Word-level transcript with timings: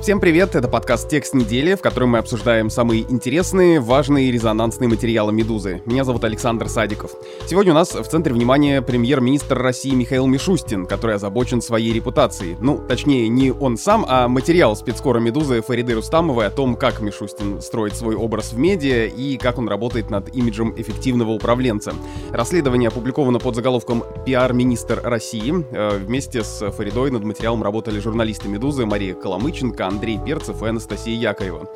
Всем 0.00 0.18
привет, 0.18 0.54
это 0.54 0.66
подкаст 0.66 1.10
«Текст 1.10 1.34
недели», 1.34 1.74
в 1.74 1.82
котором 1.82 2.08
мы 2.10 2.18
обсуждаем 2.18 2.70
самые 2.70 3.02
интересные, 3.02 3.80
важные 3.80 4.28
и 4.28 4.32
резонансные 4.32 4.88
материалы 4.88 5.30
«Медузы». 5.30 5.82
Меня 5.84 6.04
зовут 6.04 6.24
Александр 6.24 6.70
Садиков. 6.70 7.10
Сегодня 7.46 7.72
у 7.72 7.74
нас 7.74 7.94
в 7.94 8.04
центре 8.04 8.32
внимания 8.32 8.80
премьер-министр 8.80 9.58
России 9.58 9.94
Михаил 9.94 10.26
Мишустин, 10.26 10.86
который 10.86 11.16
озабочен 11.16 11.60
своей 11.60 11.92
репутацией. 11.92 12.56
Ну, 12.60 12.78
точнее, 12.78 13.28
не 13.28 13.52
он 13.52 13.76
сам, 13.76 14.06
а 14.08 14.26
материал 14.26 14.74
спецкора 14.74 15.20
«Медузы» 15.20 15.60
Фариды 15.60 15.92
Рустамовой 15.92 16.46
о 16.46 16.50
том, 16.50 16.76
как 16.76 17.02
Мишустин 17.02 17.60
строит 17.60 17.94
свой 17.94 18.14
образ 18.14 18.54
в 18.54 18.58
медиа 18.58 19.04
и 19.04 19.36
как 19.36 19.58
он 19.58 19.68
работает 19.68 20.08
над 20.08 20.34
имиджем 20.34 20.72
эффективного 20.80 21.32
управленца. 21.32 21.92
Расследование 22.30 22.88
опубликовано 22.88 23.38
под 23.38 23.54
заголовком 23.54 24.02
«Пиар-министр 24.24 25.02
России». 25.04 25.62
Э, 25.72 25.98
вместе 25.98 26.42
с 26.42 26.70
Фаридой 26.70 27.10
над 27.10 27.22
материалом 27.22 27.62
работали 27.62 28.00
журналисты 28.00 28.48
«Медузы» 28.48 28.86
Мария 28.86 29.14
Коломыченко, 29.14 29.89
Андрей 29.90 30.18
Перцев 30.24 30.62
и 30.62 30.66
Анастасия 30.66 31.14
Яковлева. 31.14 31.68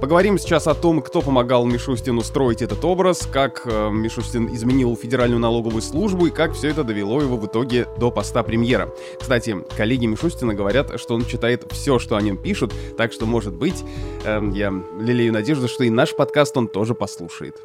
Поговорим 0.00 0.38
сейчас 0.38 0.66
о 0.66 0.74
том, 0.74 1.02
кто 1.02 1.20
помогал 1.20 1.64
Мишустину 1.66 2.22
строить 2.22 2.62
этот 2.62 2.84
образ, 2.84 3.28
как 3.30 3.62
э, 3.64 3.90
Мишустин 3.90 4.52
изменил 4.54 4.96
Федеральную 4.96 5.40
налоговую 5.40 5.82
службу 5.82 6.26
и 6.26 6.30
как 6.30 6.54
все 6.54 6.68
это 6.68 6.84
довело 6.84 7.20
его 7.20 7.36
в 7.36 7.46
итоге 7.46 7.86
до 7.98 8.10
поста 8.10 8.42
премьера. 8.42 8.92
Кстати, 9.20 9.56
коллеги 9.76 10.06
Мишустина 10.06 10.54
говорят, 10.54 10.98
что 10.98 11.14
он 11.14 11.24
читает 11.24 11.66
все, 11.70 11.98
что 11.98 12.16
о 12.16 12.22
нем 12.22 12.36
пишут, 12.36 12.72
так 12.96 13.12
что, 13.12 13.26
может 13.26 13.54
быть, 13.54 13.84
э, 14.24 14.40
я 14.54 14.72
лелею 14.98 15.32
надежду, 15.32 15.68
что 15.68 15.84
и 15.84 15.90
наш 15.90 16.14
подкаст 16.14 16.56
он 16.56 16.66
тоже 16.66 16.94
послушает. 16.94 17.56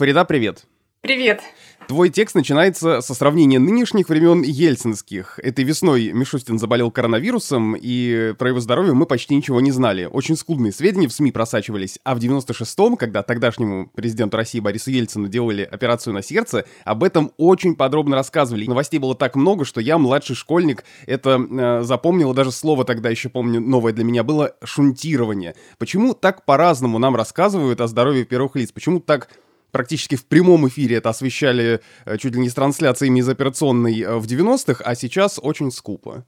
Фарида, 0.00 0.24
привет. 0.24 0.64
Привет. 1.02 1.42
Твой 1.86 2.08
текст 2.08 2.34
начинается 2.34 3.02
со 3.02 3.12
сравнения 3.12 3.58
нынешних 3.58 4.08
времен 4.08 4.40
ельцинских. 4.40 5.38
Этой 5.42 5.62
весной 5.62 6.12
Мишустин 6.12 6.58
заболел 6.58 6.90
коронавирусом, 6.90 7.76
и 7.78 8.32
про 8.38 8.48
его 8.48 8.60
здоровье 8.60 8.94
мы 8.94 9.04
почти 9.04 9.34
ничего 9.34 9.60
не 9.60 9.72
знали. 9.72 10.06
Очень 10.06 10.36
скудные 10.36 10.72
сведения 10.72 11.06
в 11.06 11.12
СМИ 11.12 11.32
просачивались. 11.32 11.98
А 12.02 12.14
в 12.14 12.18
96-м, 12.18 12.96
когда 12.96 13.22
тогдашнему 13.22 13.90
президенту 13.94 14.38
России 14.38 14.60
Борису 14.60 14.90
Ельцину 14.90 15.28
делали 15.28 15.68
операцию 15.70 16.14
на 16.14 16.22
сердце, 16.22 16.64
об 16.86 17.04
этом 17.04 17.32
очень 17.36 17.76
подробно 17.76 18.16
рассказывали. 18.16 18.66
Новостей 18.66 18.98
было 18.98 19.14
так 19.14 19.36
много, 19.36 19.66
что 19.66 19.82
я, 19.82 19.98
младший 19.98 20.34
школьник, 20.34 20.84
это 21.04 21.38
э, 21.38 21.82
запомнил. 21.82 22.32
Даже 22.32 22.52
слово 22.52 22.86
тогда 22.86 23.10
еще, 23.10 23.28
помню, 23.28 23.60
новое 23.60 23.92
для 23.92 24.04
меня 24.04 24.24
было 24.24 24.56
«шунтирование». 24.64 25.56
Почему 25.76 26.14
так 26.14 26.46
по-разному 26.46 26.98
нам 26.98 27.16
рассказывают 27.16 27.82
о 27.82 27.86
здоровье 27.86 28.24
первых 28.24 28.56
лиц? 28.56 28.72
Почему 28.72 28.98
так 29.00 29.28
практически 29.70 30.16
в 30.16 30.26
прямом 30.26 30.68
эфире 30.68 30.96
это 30.96 31.10
освещали 31.10 31.80
э, 32.04 32.18
чуть 32.18 32.34
ли 32.34 32.40
не 32.40 32.48
с 32.48 32.54
трансляциями 32.54 33.20
из 33.20 33.28
операционной 33.28 34.00
э, 34.00 34.16
в 34.16 34.26
90-х, 34.26 34.82
а 34.84 34.94
сейчас 34.94 35.38
очень 35.42 35.70
скупо. 35.70 36.24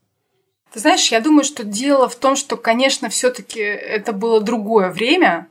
Ты 0.72 0.80
знаешь, 0.80 1.12
я 1.12 1.20
думаю, 1.20 1.44
что 1.44 1.64
дело 1.64 2.08
в 2.08 2.16
том, 2.16 2.34
что, 2.34 2.56
конечно, 2.56 3.10
все-таки 3.10 3.60
это 3.60 4.12
было 4.12 4.40
другое 4.40 4.90
время, 4.90 5.48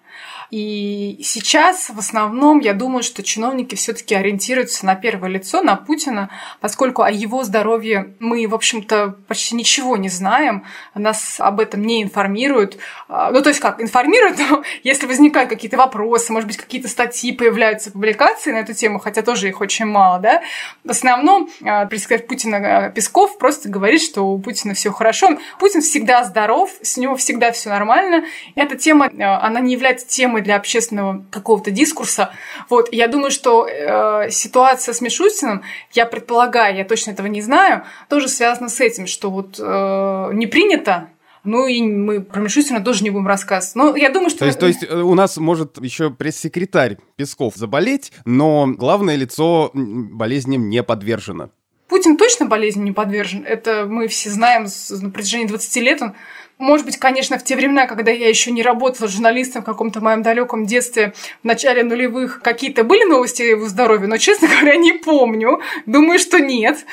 и 0.51 1.19
сейчас 1.23 1.89
в 1.89 1.97
основном 1.97 2.59
я 2.59 2.73
думаю, 2.73 3.03
что 3.03 3.23
чиновники 3.23 3.75
все-таки 3.75 4.13
ориентируются 4.13 4.85
на 4.85 4.95
первое 4.95 5.29
лицо, 5.29 5.63
на 5.63 5.77
Путина, 5.77 6.29
поскольку 6.59 7.03
о 7.03 7.09
его 7.09 7.44
здоровье 7.45 8.16
мы, 8.19 8.45
в 8.45 8.53
общем-то, 8.53 9.16
почти 9.29 9.55
ничего 9.55 9.95
не 9.95 10.09
знаем, 10.09 10.66
нас 10.94 11.39
об 11.39 11.61
этом 11.61 11.83
не 11.83 12.03
информируют. 12.03 12.77
А, 13.07 13.31
ну, 13.31 13.41
то 13.41 13.50
есть 13.50 13.61
как, 13.61 13.81
информируют, 13.81 14.39
но 14.50 14.63
если 14.83 15.07
возникают 15.07 15.50
какие-то 15.50 15.77
вопросы, 15.77 16.33
может 16.33 16.47
быть, 16.47 16.57
какие-то 16.57 16.89
статьи 16.89 17.31
появляются, 17.31 17.91
публикации 17.91 18.51
на 18.51 18.57
эту 18.57 18.73
тему, 18.73 19.00
хотя 19.00 19.21
тоже 19.21 19.47
их 19.47 19.61
очень 19.61 19.85
мало, 19.85 20.19
да, 20.19 20.41
в 20.83 20.91
основном 20.91 21.50
а, 21.63 21.85
пресс-секретарь 21.85 22.27
Путина 22.27 22.57
а, 22.88 22.89
Песков 22.89 23.38
просто 23.38 23.69
говорит, 23.69 24.01
что 24.01 24.23
у 24.23 24.38
Путина 24.38 24.73
все 24.73 24.91
хорошо. 24.91 25.38
Путин 25.59 25.81
всегда 25.81 26.25
здоров, 26.25 26.69
с 26.81 26.97
него 26.97 27.16
всегда 27.16 27.53
все 27.53 27.69
нормально. 27.69 28.25
Эта 28.55 28.75
тема, 28.75 29.09
она 29.17 29.61
не 29.61 29.71
является 29.71 30.00
темой 30.07 30.41
для 30.41 30.56
общественного 30.56 31.25
какого-то 31.29 31.72
дискурса. 31.72 32.31
Вот, 32.69 32.91
я 32.91 33.07
думаю, 33.07 33.31
что 33.31 33.67
э, 33.67 34.29
ситуация 34.29 34.94
с 34.94 35.01
Мишустиным, 35.01 35.63
я 35.94 36.06
предполагаю, 36.06 36.75
я 36.75 36.85
точно 36.85 37.12
этого 37.12 37.28
не 37.28 37.41
знаю, 37.41 37.84
тоже 38.09 38.28
связана 38.28 38.69
с 38.69 38.79
этим, 38.79 39.07
что 39.07 39.29
вот 39.29 39.59
э, 39.59 40.29
не 40.34 40.47
принято 40.47 41.09
ну 41.44 41.67
и 41.67 41.81
мы 41.81 42.22
про 42.22 42.39
Мишустина 42.39 42.81
тоже 42.81 43.03
не 43.03 43.09
будем 43.09 43.28
рассказывать. 43.28 43.75
Но 43.75 43.95
я 43.95 44.12
думаю, 44.12 44.29
что... 44.29 44.39
То 44.39 44.45
есть, 44.45 44.59
то 44.59 44.67
есть 44.67 44.84
э, 44.84 44.95
у 44.95 45.16
нас 45.16 45.38
может 45.38 45.81
еще 45.81 46.12
пресс-секретарь 46.12 46.97
Песков 47.16 47.56
заболеть, 47.56 48.12
но 48.25 48.68
главное 48.68 49.16
лицо 49.16 49.72
болезням 49.73 50.69
не 50.69 50.83
подвержено. 50.83 51.50
Путин 51.88 52.16
точно 52.16 52.45
болезни 52.45 52.83
не 52.83 52.91
подвержен. 52.94 53.44
Это 53.45 53.85
мы 53.85 54.07
все 54.07 54.29
знаем 54.29 54.68
на 54.89 55.09
протяжении 55.09 55.45
20 55.45 55.75
лет. 55.78 56.01
Он 56.01 56.13
может 56.61 56.85
быть, 56.85 56.97
конечно, 56.97 57.38
в 57.38 57.44
те 57.44 57.55
времена, 57.55 57.88
когда 57.88 58.11
я 58.11 58.29
еще 58.29 58.51
не 58.51 58.61
работала 58.61 59.09
журналистом 59.09 59.63
в 59.63 59.66
каком-то 59.66 59.99
моем 59.99 60.22
далеком 60.22 60.66
детстве, 60.66 61.13
в 61.41 61.45
начале 61.45 61.83
нулевых, 61.83 62.41
какие-то 62.41 62.83
были 62.83 63.03
новости 63.03 63.41
о 63.41 63.45
его 63.45 63.67
здоровье, 63.67 64.07
но, 64.07 64.17
честно 64.17 64.47
говоря, 64.59 64.75
не 64.75 64.94
помню. 64.94 65.59
Думаю, 65.85 66.19
что 66.19 66.39
нет. 66.39 66.85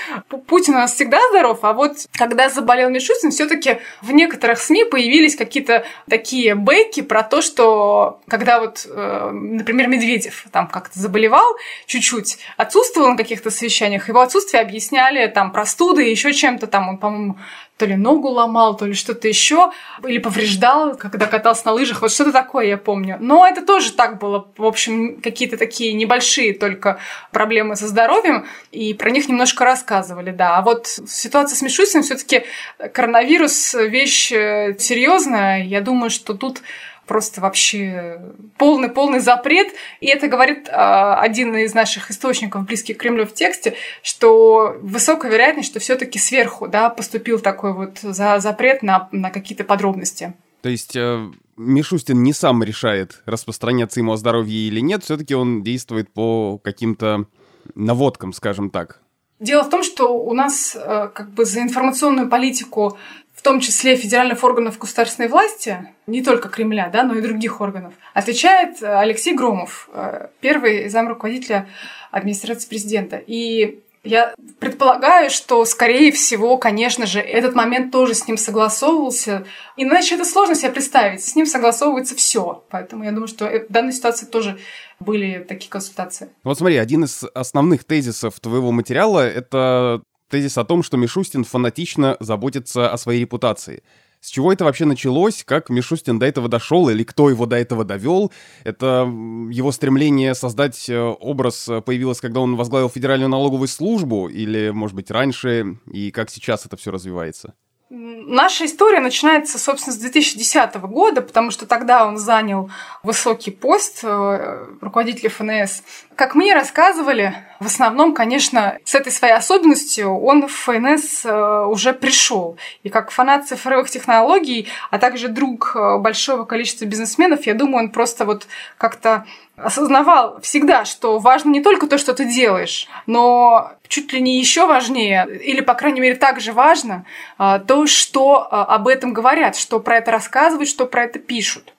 Путин 0.47 0.75
у 0.75 0.79
нас 0.79 0.95
всегда 0.95 1.21
здоров, 1.31 1.61
а 1.63 1.73
вот 1.73 2.07
когда 2.13 2.49
заболел 2.49 2.91
Мишустин, 2.91 3.31
все 3.31 3.47
таки 3.47 3.79
в 4.03 4.13
некоторых 4.13 4.59
СМИ 4.59 4.85
появились 4.85 5.37
какие-то 5.37 5.85
такие 6.09 6.55
бэки 6.55 7.03
про 7.03 7.23
то, 7.23 7.43
что 7.43 8.21
когда 8.29 8.61
вот, 8.61 8.87
э, 8.89 9.31
например, 9.33 9.89
Медведев 9.89 10.47
там 10.51 10.67
как-то 10.67 10.99
заболевал 10.99 11.57
чуть-чуть, 11.87 12.39
отсутствовал 12.57 13.11
на 13.11 13.17
каких-то 13.17 13.51
совещаниях, 13.51 14.09
его 14.09 14.21
отсутствие 14.21 14.63
объясняли 14.63 15.27
там 15.27 15.53
простудой, 15.53 16.11
еще 16.11 16.33
чем-то 16.33 16.67
там, 16.67 16.89
он, 16.89 16.99
по-моему, 16.99 17.37
то 17.79 17.87
ли 17.87 17.97
ногу 17.97 18.29
ломал, 18.29 18.77
то 18.77 18.87
ли 18.87 18.93
что-то 18.93 19.29
еще, 19.29 19.71
или 20.05 20.19
повреждал, 20.19 20.97
когда 20.97 21.27
катался 21.27 21.67
на 21.67 21.73
лыжах, 21.73 22.03
вот 22.03 22.11
что-то 22.11 22.33
такое 22.33 22.67
я 22.67 22.77
помню. 22.77 23.17
Но 23.21 23.47
это 23.47 23.65
тоже 23.65 23.93
так 23.93 24.19
было, 24.19 24.49
в 24.57 24.65
общем, 24.65 25.21
какие-то 25.23 25.57
такие 25.57 25.93
небольшие 25.93 26.55
только 26.55 26.99
проблемы 27.31 27.77
со 27.77 27.87
здоровьем, 27.87 28.47
и 28.73 28.95
про 28.95 29.11
них 29.11 29.29
немножко 29.29 29.65
рассказывали, 29.65 30.33
да. 30.33 30.59
А 30.59 30.63
вот 30.63 30.89
ситуация 30.89 31.57
с 31.57 31.63
Мишустиным 31.63 32.03
все 32.03 32.17
таки 32.17 32.45
коронавирус 32.93 33.75
вещь 33.75 34.33
э, 34.33 34.77
серьезная, 34.79 35.63
я 35.63 35.81
думаю, 35.81 36.11
что 36.11 36.35
тут 36.35 36.61
просто 37.09 37.41
вообще 37.41 38.21
полный-полный 38.57 39.21
запрет. 39.21 39.69
И 40.01 40.07
это 40.07 40.29
говорит 40.29 40.69
э, 40.69 40.73
один 40.73 41.57
из 41.57 41.75
наших 41.75 42.11
источников, 42.11 42.67
близких 42.67 42.97
к 42.97 43.01
Кремлю 43.01 43.27
в 43.27 43.35
тексте, 43.35 43.75
что 44.03 44.77
высокая 44.81 45.33
вероятность, 45.33 45.71
что 45.71 45.81
все 45.81 45.97
таки 45.97 46.19
сверху 46.19 46.69
да, 46.69 46.91
поступил 46.91 47.41
такой 47.41 47.73
вот 47.73 47.99
за 48.01 48.39
запрет 48.39 48.83
на, 48.83 49.09
на 49.11 49.31
какие-то 49.31 49.65
подробности. 49.65 50.35
То 50.63 50.69
есть 50.69 50.95
э, 50.95 51.29
Мишустин 51.57 52.23
не 52.23 52.33
сам 52.33 52.63
решает, 52.63 53.23
распространяться 53.27 54.01
ему 54.01 54.13
о 54.13 54.17
здоровье 54.17 54.69
или 54.69 54.81
нет, 54.81 55.03
все 55.03 55.17
таки 55.17 55.35
он 55.35 55.63
действует 55.63 56.13
по 56.13 56.59
каким-то 56.59 57.27
наводкам, 57.75 58.33
скажем 58.33 58.71
так. 58.71 59.01
Дело 59.41 59.63
в 59.63 59.71
том, 59.71 59.85
что 59.85 60.19
у 60.19 60.35
нас 60.35 60.77
э, 60.77 61.11
как 61.15 61.31
бы 61.31 61.45
за 61.45 61.61
информационную 61.61 62.29
политику 62.29 62.99
в 63.39 63.43
том 63.43 63.61
числе 63.61 63.95
федеральных 63.95 64.43
органов 64.43 64.79
государственной 64.79 65.29
власти, 65.29 65.95
не 66.09 66.25
только 66.25 66.49
Кремля, 66.49 66.91
да, 66.93 67.05
но 67.05 67.15
и 67.15 67.23
других 67.23 67.61
органов, 67.61 67.95
отвечает 68.13 68.83
э, 68.83 68.99
Алексей 68.99 69.33
Громов, 69.33 69.89
э, 69.93 70.27
первый 70.41 70.89
зам 70.89 71.07
руководителя 71.07 71.69
администрации 72.11 72.69
президента. 72.69 73.23
И 73.25 73.79
я 74.03 74.35
предполагаю, 74.59 75.31
что, 75.31 75.65
скорее 75.67 76.11
всего, 76.11 76.59
конечно 76.59 77.07
же, 77.07 77.21
этот 77.21 77.55
момент 77.55 77.93
тоже 77.93 78.15
с 78.15 78.27
ним 78.27 78.37
согласовывался. 78.37 79.47
Иначе 79.77 80.17
это 80.17 80.25
сложно 80.25 80.57
себе 80.57 80.73
представить. 80.73 81.23
С 81.23 81.37
ним 81.37 81.47
согласовывается 81.47 82.17
все. 82.17 82.65
Поэтому 82.71 83.05
я 83.05 83.13
думаю, 83.13 83.29
что 83.29 83.47
в 83.47 83.73
данной 83.73 83.93
ситуации 83.93 84.27
тоже 84.27 84.59
были 84.99 85.47
такие 85.49 85.71
консультации. 85.71 86.31
Вот 86.43 86.59
смотри, 86.59 86.77
один 86.77 87.05
из 87.05 87.23
основных 87.35 87.85
тезисов 87.85 88.41
твоего 88.41 88.73
материала— 88.73 89.21
это 89.29 90.03
тезис 90.29 90.59
о 90.59 90.65
том, 90.65 90.83
что 90.83 90.97
Мишустин 90.97 91.45
фанатично 91.45 92.17
заботится 92.21 92.91
о 92.91 92.99
своей 92.99 93.21
репутации. 93.21 93.83
С 94.21 94.31
чего 94.31 94.53
это 94.53 94.65
вообще 94.65 94.85
началось? 94.85 95.45
Как 95.45 95.71
Мишустин 95.71 96.19
до 96.19 96.27
этого 96.27 96.49
дошел? 96.49 96.89
Или 96.89 97.05
кто 97.05 97.31
его 97.31 97.47
до 97.47 97.57
этого 97.57 97.85
довел? 97.85 98.33
Это 98.65 99.09
его 99.51 99.71
стремление 99.71 100.35
создать 100.35 100.89
э, 100.89 100.99
образ 100.99 101.69
появилось, 101.87 102.21
когда 102.21 102.41
он 102.41 102.57
возглавил 102.57 102.89
Федеральную 102.89 103.29
налоговую 103.29 103.69
службу? 103.69 104.29
Или, 104.29 104.71
может 104.71 104.97
быть, 104.97 105.11
раньше? 105.11 105.79
И 105.93 106.11
как 106.11 106.31
сейчас 106.31 106.67
это 106.67 106.77
все 106.77 106.91
развивается? 106.91 107.55
Наша 107.91 108.67
история 108.67 109.01
начинается, 109.01 109.59
собственно, 109.59 109.97
с 109.97 109.99
2010 109.99 110.75
года, 110.83 111.23
потому 111.23 111.51
что 111.51 111.65
тогда 111.65 112.07
он 112.07 112.19
занял 112.19 112.71
высокий 113.03 113.51
пост 113.51 114.01
э, 114.03 114.67
руководителя 114.83 115.31
ФНС. 115.31 115.83
Как 116.19 116.35
мне 116.35 116.53
рассказывали, 116.53 117.33
в 117.61 117.67
основном, 117.67 118.13
конечно, 118.13 118.79
с 118.83 118.97
этой 118.97 119.13
своей 119.13 119.35
особенностью 119.35 120.19
он 120.21 120.49
в 120.49 120.53
ФНС 120.53 121.25
э, 121.25 121.65
уже 121.67 121.93
пришел. 121.93 122.59
И 122.83 122.89
как 122.89 123.13
фанат 123.13 123.47
цифровых 123.47 123.89
технологий, 123.89 124.67
а 124.91 124.99
также 124.99 125.29
друг 125.29 125.77
э, 125.77 125.99
большого 125.99 126.45
количества 126.45 126.87
бизнесменов, 126.87 127.47
я 127.47 127.55
думаю, 127.55 127.85
он 127.85 127.91
просто 127.91 128.25
вот 128.25 128.49
как-то 128.79 129.27
осознавал 129.57 130.41
всегда, 130.41 130.85
что 130.85 131.21
важно 131.21 131.51
не 131.51 131.63
только 131.63 131.87
то, 131.87 131.99
что 131.99 132.15
ты 132.15 132.25
делаешь, 132.25 132.89
но 133.07 133.75
чуть 133.87 134.13
ли 134.13 134.21
не 134.21 134.41
еще 134.41 134.67
важнее, 134.67 135.25
или, 135.41 135.61
по 135.61 135.75
крайней 135.75 136.01
мере, 136.01 136.17
так 136.17 136.41
же 136.41 136.53
важно, 136.53 137.05
э, 137.39 137.61
то, 137.65 137.87
что 137.87 138.45
об 138.51 138.89
этом 138.89 139.13
говорят, 139.13 139.55
что 139.55 139.79
про 139.79 139.99
это 139.99 140.11
рассказывают, 140.11 140.69
что 140.69 140.87
про 140.87 141.05
это 141.05 141.21
пишут. 141.21 141.75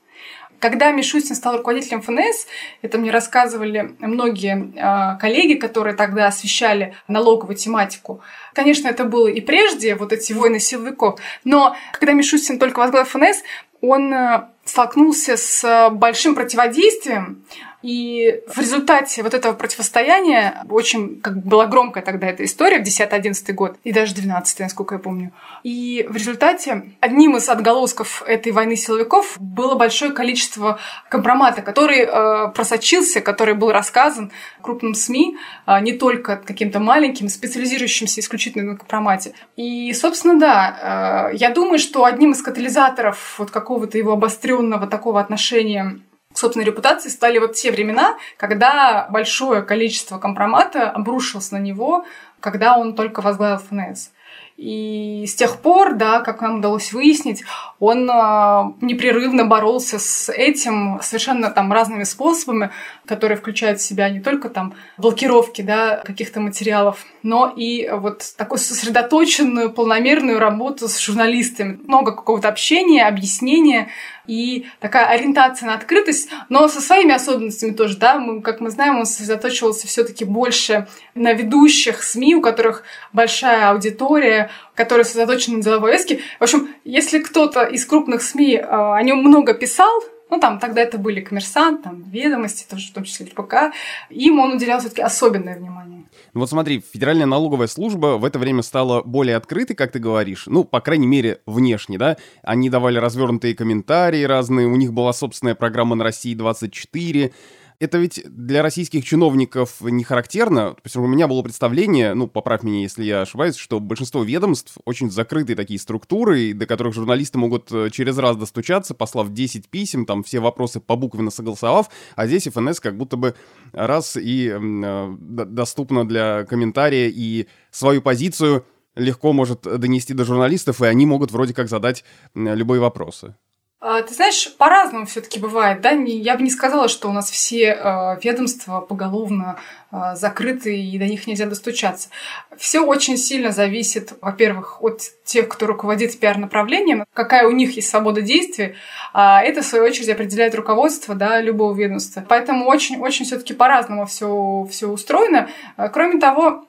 Когда 0.59 0.91
Мишустин 0.91 1.35
стал 1.35 1.57
руководителем 1.57 2.01
ФНС, 2.01 2.47
это 2.81 2.97
мне 2.97 3.11
рассказывали 3.11 3.95
многие 3.99 4.73
э, 4.75 5.19
коллеги, 5.19 5.53
которые 5.53 5.95
тогда 5.95 6.27
освещали 6.27 6.95
налоговую 7.07 7.55
тематику. 7.55 8.21
Конечно, 8.53 8.87
это 8.87 9.05
было 9.05 9.27
и 9.27 9.41
прежде, 9.41 9.95
вот 9.95 10.11
эти 10.11 10.33
войны 10.33 10.59
силовиков, 10.59 11.19
но 11.43 11.75
когда 11.93 12.13
Мишустин 12.13 12.59
только 12.59 12.79
возглавил 12.79 13.07
ФНС, 13.07 13.43
он 13.81 14.13
э, 14.13 14.47
столкнулся 14.65 15.37
с 15.37 15.89
большим 15.91 16.35
противодействием 16.35 17.43
и 17.81 18.41
в 18.47 18.59
результате 18.59 19.23
вот 19.23 19.33
этого 19.33 19.53
противостояния, 19.53 20.65
очень 20.69 21.21
как 21.21 21.45
была 21.45 21.65
громкая 21.65 22.03
тогда 22.03 22.27
эта 22.27 22.43
история, 22.43 22.83
в 22.83 22.87
10-11 22.87 23.53
год, 23.53 23.77
и 23.85 23.93
даже 23.93 24.13
12 24.15 24.59
насколько 24.59 24.95
я 24.95 24.99
помню. 24.99 25.31
И 25.63 26.05
в 26.09 26.15
результате 26.15 26.93
одним 26.99 27.37
из 27.37 27.47
отголосков 27.47 28.21
этой 28.27 28.51
войны 28.51 28.75
силовиков 28.75 29.37
было 29.39 29.75
большое 29.75 30.11
количество 30.11 30.79
компромата, 31.09 31.61
который 31.61 31.99
э, 31.99 32.51
просочился, 32.53 33.21
который 33.21 33.53
был 33.53 33.71
рассказан 33.71 34.31
крупным 34.61 34.93
СМИ, 34.93 35.37
э, 35.65 35.79
не 35.79 35.93
только 35.93 36.35
каким-то 36.35 36.79
маленьким, 36.79 37.29
специализирующимся 37.29 38.19
исключительно 38.19 38.73
на 38.73 38.77
компромате. 38.77 39.33
И, 39.55 39.93
собственно, 39.93 40.37
да, 40.37 41.29
э, 41.31 41.37
я 41.37 41.49
думаю, 41.49 41.79
что 41.79 42.03
одним 42.03 42.31
из 42.33 42.41
катализаторов 42.41 43.35
вот 43.39 43.51
какого-то 43.51 43.97
его 43.97 44.11
обостренного 44.11 44.85
такого 44.85 45.21
отношения 45.21 46.01
собственной 46.39 46.65
репутации 46.65 47.09
стали 47.09 47.37
вот 47.37 47.53
те 47.53 47.71
времена, 47.71 48.17
когда 48.37 49.07
большое 49.09 49.61
количество 49.61 50.17
компромата 50.17 50.89
обрушилось 50.89 51.51
на 51.51 51.57
него, 51.57 52.05
когда 52.39 52.77
он 52.77 52.95
только 52.95 53.21
возглавил 53.21 53.57
ФНС. 53.59 54.11
И 54.59 55.23
с 55.25 55.35
тех 55.35 55.61
пор, 55.61 55.93
да, 55.93 56.19
как 56.19 56.41
нам 56.41 56.59
удалось 56.59 56.91
выяснить, 56.91 57.45
он 57.79 58.09
э, 58.09 58.73
непрерывно 58.81 59.45
боролся 59.45 59.99
с 59.99 60.29
этим 60.29 60.99
совершенно 61.01 61.49
там 61.49 61.71
разными 61.71 62.03
способами, 62.03 62.69
которые 63.05 63.37
включают 63.37 63.79
в 63.79 63.83
себя 63.83 64.09
не 64.09 64.19
только 64.19 64.49
там 64.49 64.73
блокировки, 64.97 65.61
да, 65.61 66.01
каких-то 66.03 66.41
материалов, 66.41 67.05
но 67.23 67.53
и 67.55 67.89
вот 67.89 68.33
такую 68.35 68.59
сосредоточенную, 68.59 69.71
полномерную 69.71 70.39
работу 70.39 70.89
с 70.89 70.99
журналистами. 70.99 71.79
Много 71.87 72.11
какого-то 72.11 72.49
общения, 72.49 73.07
объяснения, 73.07 73.87
и 74.29 74.67
такая 74.79 75.07
ориентация 75.07 75.65
на 75.65 75.73
открытость, 75.73 76.29
но 76.49 76.67
со 76.67 76.81
своими 76.81 77.13
особенностями 77.13 77.71
тоже, 77.71 77.97
да, 77.97 78.19
мы, 78.19 78.41
как 78.41 78.59
мы 78.59 78.69
знаем, 78.69 78.99
он 78.99 79.07
сосредоточивался 79.07 79.87
все-таки 79.87 80.23
больше 80.23 80.87
на 81.15 81.33
ведущих 81.33 82.03
СМИ, 82.03 82.35
у 82.35 82.41
которых 82.41 82.83
большая 83.11 83.71
аудитория, 83.71 84.51
которые 84.75 85.03
сосредоточены 85.03 85.57
на 85.57 85.63
деловой 85.63 85.95
эске. 85.95 86.19
В 86.39 86.43
общем, 86.43 86.69
если 86.83 87.17
кто-то 87.19 87.63
из 87.63 87.85
крупных 87.85 88.21
СМИ 88.21 88.57
э, 88.57 88.61
о 88.61 89.01
нем 89.01 89.17
много 89.23 89.55
писал, 89.55 90.03
ну, 90.29 90.39
там, 90.39 90.59
тогда 90.59 90.81
это 90.81 90.99
были 90.99 91.21
коммерсант, 91.21 91.81
там, 91.81 92.03
ведомости, 92.03 92.69
тоже 92.69 92.89
в 92.89 92.93
том 92.93 93.05
числе 93.05 93.25
РПК, 93.25 93.73
им 94.11 94.39
он 94.39 94.53
уделял 94.53 94.79
все-таки 94.79 95.01
особенное 95.01 95.57
внимание. 95.57 95.98
Ну 96.33 96.41
вот 96.41 96.49
смотри, 96.49 96.83
Федеральная 96.93 97.25
налоговая 97.25 97.67
служба 97.67 98.17
в 98.17 98.25
это 98.25 98.39
время 98.39 98.61
стала 98.61 99.01
более 99.01 99.35
открытой, 99.35 99.75
как 99.75 99.91
ты 99.91 99.99
говоришь, 99.99 100.45
ну, 100.47 100.63
по 100.63 100.79
крайней 100.81 101.07
мере, 101.07 101.41
внешне, 101.45 101.97
да? 101.97 102.17
Они 102.43 102.69
давали 102.69 102.97
развернутые 102.97 103.55
комментарии 103.55 104.23
разные, 104.23 104.67
у 104.67 104.75
них 104.75 104.93
была 104.93 105.13
собственная 105.13 105.55
программа 105.55 105.95
на 105.95 106.03
России 106.03 106.35
24, 106.35 107.31
это 107.79 107.97
ведь 107.97 108.21
для 108.25 108.61
российских 108.61 109.05
чиновников 109.05 109.79
не 109.81 110.03
характерно. 110.03 110.71
То 110.71 110.81
есть 110.83 110.95
у 110.97 111.07
меня 111.07 111.27
было 111.27 111.41
представление, 111.41 112.13
ну, 112.13 112.27
поправь 112.27 112.63
меня, 112.63 112.81
если 112.81 113.03
я 113.03 113.21
ошибаюсь, 113.21 113.55
что 113.55 113.79
большинство 113.79 114.23
ведомств 114.23 114.77
очень 114.83 115.09
закрытые 115.09 115.55
такие 115.55 115.79
структуры, 115.79 116.53
до 116.53 116.65
которых 116.65 116.93
журналисты 116.93 117.37
могут 117.37 117.71
э, 117.71 117.89
через 117.91 118.17
раз 118.17 118.35
достучаться, 118.35 118.93
послав 118.93 119.31
10 119.31 119.69
писем, 119.69 120.05
там 120.05 120.23
все 120.23 120.41
вопросы 120.41 120.81
побуквенно 120.81 121.31
согласовав, 121.31 121.89
а 122.15 122.27
здесь 122.27 122.47
ФНС 122.47 122.81
как 122.81 122.97
будто 122.97 123.15
бы 123.15 123.35
раз 123.71 124.17
и 124.17 124.51
э, 124.53 125.15
доступно 125.19 126.05
для 126.05 126.43
комментария 126.45 127.09
и 127.09 127.47
свою 127.71 128.01
позицию 128.01 128.65
легко 128.95 129.31
может 129.31 129.61
донести 129.61 130.13
до 130.13 130.25
журналистов, 130.25 130.81
и 130.81 130.85
они 130.85 131.05
могут 131.05 131.31
вроде 131.31 131.53
как 131.53 131.69
задать 131.69 132.03
любые 132.35 132.81
вопросы. 132.81 133.35
А, 133.81 134.01
ты 134.01 134.13
знаешь, 134.13 134.53
по-разному 134.57 135.05
все-таки 135.05 135.39
бывает, 135.39 135.79
да? 135.79 135.91
Я 135.91 136.35
бы 136.35 136.43
не 136.43 136.49
сказала, 136.49 136.89
что 136.89 137.07
у 137.07 137.13
нас 137.13 137.31
все 137.31 137.69
э, 137.71 138.19
ведомства 138.21 138.81
поголовно 138.81 139.57
э, 139.91 140.15
закрыты 140.15 140.77
и 140.77 140.99
до 140.99 141.05
них 141.05 141.27
нельзя 141.27 141.45
достучаться. 141.45 142.09
Все 142.57 142.81
очень 142.81 143.15
сильно 143.15 143.51
зависит, 143.51 144.13
во-первых, 144.19 144.83
от 144.83 145.03
тех, 145.23 145.47
кто 145.47 145.65
руководит 145.65 146.19
пиар-направлением, 146.19 147.05
какая 147.13 147.47
у 147.47 147.51
них 147.51 147.77
есть 147.77 147.89
свобода 147.89 148.21
действий, 148.21 148.75
а 149.13 149.41
это, 149.41 149.61
в 149.61 149.65
свою 149.65 149.85
очередь, 149.85 150.09
определяет 150.09 150.55
руководство 150.55 151.15
да, 151.15 151.39
любого 151.39 151.73
ведомства. 151.73 152.25
Поэтому 152.27 152.65
очень-очень 152.65 153.23
все-таки 153.23 153.53
по-разному 153.53 154.05
все, 154.05 154.67
все 154.69 154.87
устроено. 154.87 155.49
Кроме 155.93 156.19
того, 156.19 156.65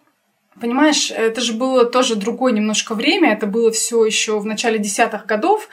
Понимаешь, 0.60 1.10
это 1.10 1.40
же 1.40 1.54
было 1.54 1.84
тоже 1.86 2.16
другое 2.16 2.52
немножко 2.52 2.94
время, 2.94 3.32
это 3.32 3.46
было 3.46 3.70
все 3.70 4.04
еще 4.04 4.38
в 4.38 4.44
начале 4.44 4.78
десятых 4.78 5.26
годов. 5.26 5.68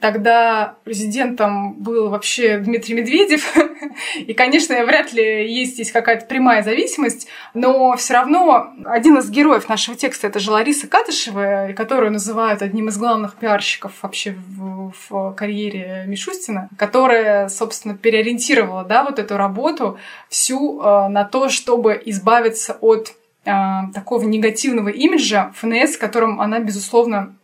Тогда 0.00 0.76
президентом 0.84 1.74
был 1.74 2.08
вообще 2.08 2.56
Дмитрий 2.56 2.94
Медведев. 2.94 3.54
И, 4.16 4.32
конечно, 4.32 4.82
вряд 4.86 5.12
ли 5.12 5.52
есть 5.52 5.74
здесь 5.74 5.92
какая-то 5.92 6.24
прямая 6.24 6.62
зависимость, 6.62 7.28
но 7.52 7.94
все 7.96 8.14
равно 8.14 8.72
один 8.86 9.18
из 9.18 9.28
героев 9.28 9.68
нашего 9.68 9.96
текста 9.96 10.28
это 10.28 10.38
же 10.38 10.50
Лариса 10.52 10.86
Катышева, 10.86 11.74
которую 11.76 12.12
называют 12.12 12.62
одним 12.62 12.88
из 12.88 12.96
главных 12.96 13.34
пиарщиков 13.34 13.92
вообще 14.00 14.34
в, 14.56 14.92
в 15.08 15.34
карьере 15.34 16.04
Мишустина, 16.06 16.70
которая, 16.78 17.50
собственно, 17.50 17.94
переориентировала 17.94 18.84
да, 18.84 19.04
вот 19.04 19.18
эту 19.18 19.36
работу 19.36 19.98
всю 20.30 20.80
э, 20.80 21.08
на 21.08 21.24
то, 21.24 21.50
чтобы 21.50 22.00
избавиться 22.06 22.78
от 22.80 23.14
такого 23.44 24.24
негативного 24.24 24.90
имиджа 24.90 25.52
ФНС, 25.56 25.96
которым 25.96 26.40
она, 26.40 26.58
безусловно, 26.60 27.34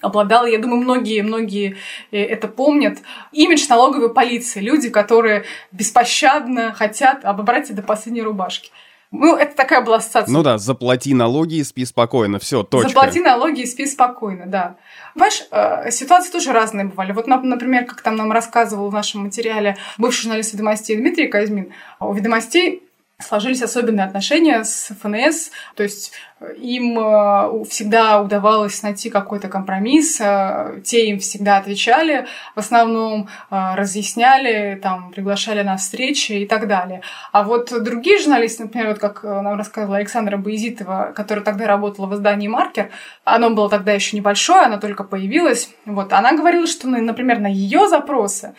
обладала, 0.00 0.46
я 0.46 0.58
думаю, 0.58 0.80
многие-многие 0.80 1.76
э, 2.10 2.22
это 2.22 2.48
помнят, 2.48 2.98
имидж 3.32 3.66
налоговой 3.68 4.12
полиции. 4.12 4.60
Люди, 4.60 4.90
которые 4.90 5.44
беспощадно 5.72 6.72
хотят 6.72 7.24
обобрать 7.24 7.74
до 7.74 7.82
последней 7.82 8.22
рубашки. 8.22 8.70
Ну, 9.10 9.36
это 9.36 9.56
такая 9.56 9.80
была 9.80 9.96
ассоциация. 9.96 10.30
Ну 10.30 10.42
да, 10.42 10.58
заплати 10.58 11.14
налоги 11.14 11.54
и 11.54 11.64
спи 11.64 11.86
спокойно, 11.86 12.38
все, 12.38 12.62
точка. 12.62 12.90
Заплати 12.90 13.20
налоги 13.20 13.62
и 13.62 13.66
спи 13.66 13.86
спокойно, 13.86 14.44
да. 14.46 14.76
Понимаешь, 15.14 15.44
э, 15.50 15.90
ситуации 15.90 16.30
тоже 16.30 16.52
разные 16.52 16.84
бывали. 16.84 17.12
Вот, 17.12 17.26
например, 17.26 17.86
как 17.86 18.02
там 18.02 18.16
нам 18.16 18.30
рассказывал 18.30 18.90
в 18.90 18.94
нашем 18.94 19.22
материале 19.22 19.78
бывший 19.96 20.24
журналист 20.24 20.52
«Ведомостей» 20.52 20.96
Дмитрий 20.96 21.28
Казьмин, 21.28 21.72
у 22.00 22.12
«Ведомостей» 22.12 22.82
сложились 23.20 23.62
особенные 23.62 24.06
отношения 24.06 24.62
с 24.64 24.92
ФНС, 25.00 25.50
то 25.74 25.82
есть 25.82 26.12
им 26.56 26.98
э, 26.98 27.64
всегда 27.68 28.20
удавалось 28.22 28.82
найти 28.82 29.10
какой-то 29.10 29.48
компромисс, 29.48 30.20
э, 30.20 30.80
те 30.84 31.06
им 31.08 31.18
всегда 31.18 31.56
отвечали, 31.56 32.26
в 32.54 32.58
основном 32.60 33.28
э, 33.50 33.74
разъясняли, 33.74 34.78
там, 34.80 35.10
приглашали 35.10 35.62
на 35.62 35.76
встречи 35.76 36.32
и 36.32 36.46
так 36.46 36.68
далее. 36.68 37.02
А 37.32 37.42
вот 37.42 37.72
другие 37.82 38.18
журналисты, 38.18 38.64
например, 38.64 38.88
вот 38.88 38.98
как 38.98 39.24
нам 39.24 39.58
рассказывала 39.58 39.96
Александра 39.96 40.36
Боязитова, 40.36 41.12
которая 41.14 41.44
тогда 41.44 41.66
работала 41.66 42.06
в 42.06 42.14
издании 42.14 42.48
«Маркер», 42.48 42.90
оно 43.24 43.50
было 43.50 43.68
тогда 43.68 43.92
еще 43.92 44.16
небольшое, 44.16 44.62
оно 44.62 44.78
только 44.78 45.02
появилось, 45.04 45.70
вот, 45.86 46.12
она 46.12 46.32
говорила, 46.32 46.66
что, 46.66 46.88
например, 46.88 47.40
на 47.40 47.48
ее 47.48 47.88
запросы 47.88 48.54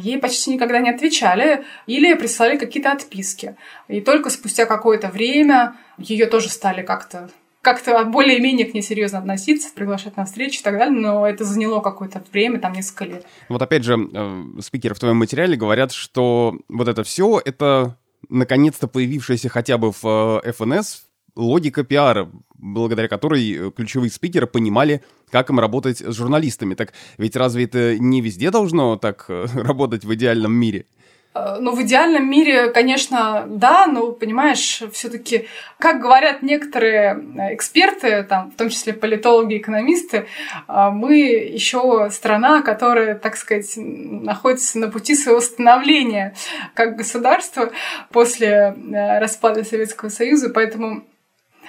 ей 0.00 0.18
почти 0.18 0.52
никогда 0.52 0.80
не 0.80 0.90
отвечали 0.90 1.64
или 1.86 2.14
прислали 2.14 2.56
какие-то 2.56 2.92
отписки. 2.92 3.56
И 3.88 4.00
только 4.00 4.30
спустя 4.30 4.66
какое-то 4.66 5.08
время 5.08 5.74
ее 6.02 6.26
тоже 6.26 6.48
стали 6.48 6.82
как-то 6.82 7.30
как-то 7.62 8.04
более-менее 8.04 8.66
к 8.66 8.74
ней 8.74 8.82
серьезно 8.82 9.20
относиться, 9.20 9.68
приглашать 9.72 10.16
на 10.16 10.24
встречи 10.24 10.58
и 10.58 10.62
так 10.62 10.76
далее, 10.76 10.98
но 10.98 11.26
это 11.26 11.44
заняло 11.44 11.80
какое-то 11.80 12.22
время, 12.32 12.58
там 12.58 12.72
несколько 12.72 13.04
лет. 13.04 13.26
Вот 13.48 13.62
опять 13.62 13.84
же, 13.84 13.96
э, 14.12 14.42
спикеры 14.60 14.96
в 14.96 14.98
твоем 14.98 15.16
материале 15.16 15.56
говорят, 15.56 15.92
что 15.92 16.58
вот 16.68 16.88
это 16.88 17.04
все 17.04 17.40
это 17.42 17.96
наконец-то 18.28 18.88
появившаяся 18.88 19.48
хотя 19.48 19.78
бы 19.78 19.92
в 19.92 20.42
э, 20.44 20.52
ФНС 20.52 21.04
логика 21.36 21.84
пиара, 21.84 22.28
благодаря 22.54 23.08
которой 23.08 23.70
ключевые 23.70 24.10
спикеры 24.10 24.46
понимали, 24.46 25.02
как 25.30 25.50
им 25.50 25.60
работать 25.60 25.98
с 25.98 26.14
журналистами. 26.14 26.74
Так 26.74 26.92
ведь 27.16 27.36
разве 27.36 27.64
это 27.64 27.98
не 27.98 28.20
везде 28.20 28.50
должно 28.50 28.96
так 28.96 29.26
э, 29.28 29.46
работать 29.54 30.04
в 30.04 30.12
идеальном 30.14 30.52
мире? 30.52 30.86
Э, 31.34 31.56
ну, 31.60 31.74
в 31.74 31.82
идеальном 31.82 32.28
мире, 32.28 32.70
конечно, 32.70 33.44
да, 33.46 33.86
но, 33.86 34.12
понимаешь, 34.12 34.82
все 34.92 35.08
таки 35.08 35.48
как 35.78 36.00
говорят 36.00 36.42
некоторые 36.42 37.14
эксперты, 37.52 38.22
там, 38.24 38.50
в 38.50 38.56
том 38.56 38.68
числе 38.68 38.92
политологи, 38.92 39.56
экономисты, 39.56 40.26
э, 40.68 40.90
мы 40.90 41.16
еще 41.16 42.10
страна, 42.10 42.62
которая, 42.62 43.14
так 43.14 43.36
сказать, 43.36 43.72
находится 43.76 44.78
на 44.78 44.88
пути 44.88 45.14
своего 45.14 45.40
становления 45.40 46.34
как 46.74 46.96
государство 46.96 47.72
после 48.10 48.48
э, 48.48 49.18
распада 49.18 49.64
Советского 49.64 50.10
Союза, 50.10 50.50
поэтому, 50.50 51.04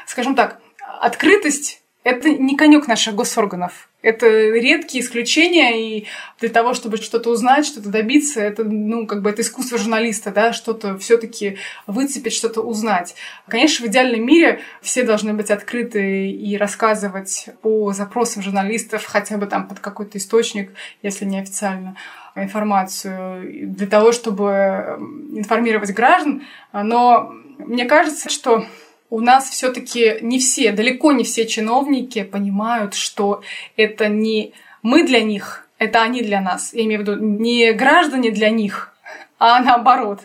скажем 0.05 0.35
так, 0.35 0.59
открытость 0.99 1.81
это 2.03 2.29
не 2.29 2.57
конек 2.57 2.87
наших 2.87 3.15
госорганов. 3.15 3.89
Это 4.03 4.27
редкие 4.27 5.03
исключения, 5.03 5.97
и 5.97 6.07
для 6.39 6.49
того, 6.49 6.73
чтобы 6.73 6.97
что-то 6.97 7.29
узнать, 7.31 7.65
что-то 7.65 7.89
добиться, 7.89 8.41
это, 8.41 8.65
ну, 8.65 9.07
как 9.07 9.21
бы 9.21 9.29
это 9.29 9.41
искусство 9.41 9.77
журналиста, 9.77 10.29
да, 10.29 10.51
что-то 10.51 10.97
все 10.97 11.17
таки 11.17 11.57
выцепить, 11.87 12.33
что-то 12.33 12.61
узнать. 12.61 13.15
Конечно, 13.47 13.85
в 13.85 13.89
идеальном 13.89 14.25
мире 14.25 14.59
все 14.81 15.03
должны 15.03 15.33
быть 15.33 15.49
открыты 15.49 16.29
и 16.29 16.57
рассказывать 16.57 17.47
по 17.61 17.93
запросам 17.93 18.43
журналистов, 18.43 19.05
хотя 19.05 19.37
бы 19.37 19.45
там 19.45 19.69
под 19.69 19.79
какой-то 19.79 20.17
источник, 20.17 20.73
если 21.01 21.23
не 21.23 21.39
официально 21.39 21.95
информацию, 22.35 23.71
для 23.73 23.87
того, 23.87 24.11
чтобы 24.11 24.97
информировать 25.31 25.93
граждан. 25.93 26.43
Но 26.73 27.31
мне 27.57 27.85
кажется, 27.85 28.29
что 28.29 28.65
у 29.13 29.19
нас 29.19 29.47
все-таки 29.47 30.17
не 30.21 30.39
все, 30.39 30.71
далеко 30.71 31.11
не 31.11 31.23
все 31.23 31.45
чиновники 31.45 32.23
понимают, 32.23 32.95
что 32.95 33.43
это 33.77 34.07
не 34.07 34.53
мы 34.81 35.05
для 35.05 35.21
них, 35.21 35.67
это 35.77 36.01
они 36.01 36.23
для 36.23 36.41
нас. 36.41 36.73
Я 36.73 36.85
имею 36.85 37.01
в 37.01 37.03
виду 37.03 37.23
не 37.23 37.73
граждане 37.73 38.31
для 38.31 38.49
них, 38.49 38.91
а 39.37 39.59
наоборот. 39.59 40.21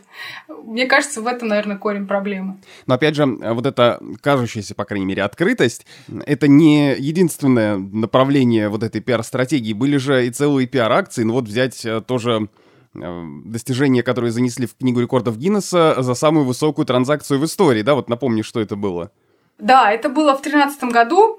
Мне 0.64 0.86
кажется, 0.86 1.20
в 1.20 1.26
этом, 1.26 1.48
наверное, 1.48 1.76
корень 1.76 2.06
проблемы. 2.06 2.56
Но 2.86 2.94
опять 2.94 3.14
же, 3.14 3.26
вот 3.26 3.66
эта 3.66 4.00
кажущаяся, 4.22 4.74
по 4.74 4.86
крайней 4.86 5.04
мере, 5.04 5.22
открытость, 5.22 5.84
это 6.24 6.48
не 6.48 6.94
единственное 6.94 7.76
направление 7.76 8.70
вот 8.70 8.82
этой 8.82 9.02
пиар-стратегии. 9.02 9.74
Были 9.74 9.98
же 9.98 10.26
и 10.26 10.30
целые 10.30 10.66
пиар-акции, 10.66 11.24
ну 11.24 11.34
вот 11.34 11.44
взять 11.44 11.84
э, 11.84 12.00
тоже 12.00 12.48
Э, 12.94 13.24
достижения, 13.44 14.02
которые 14.02 14.30
занесли 14.30 14.66
в 14.66 14.74
Книгу 14.74 15.00
рекордов 15.00 15.38
Гиннесса 15.38 15.96
за 15.98 16.14
самую 16.14 16.44
высокую 16.44 16.86
транзакцию 16.86 17.40
в 17.40 17.44
истории, 17.44 17.82
да? 17.82 17.94
Вот 17.94 18.08
напомни, 18.08 18.42
что 18.42 18.60
это 18.60 18.76
было. 18.76 19.10
Да, 19.58 19.90
это 19.92 20.08
было 20.08 20.36
в 20.36 20.42
2013 20.42 20.84
году 20.84 21.38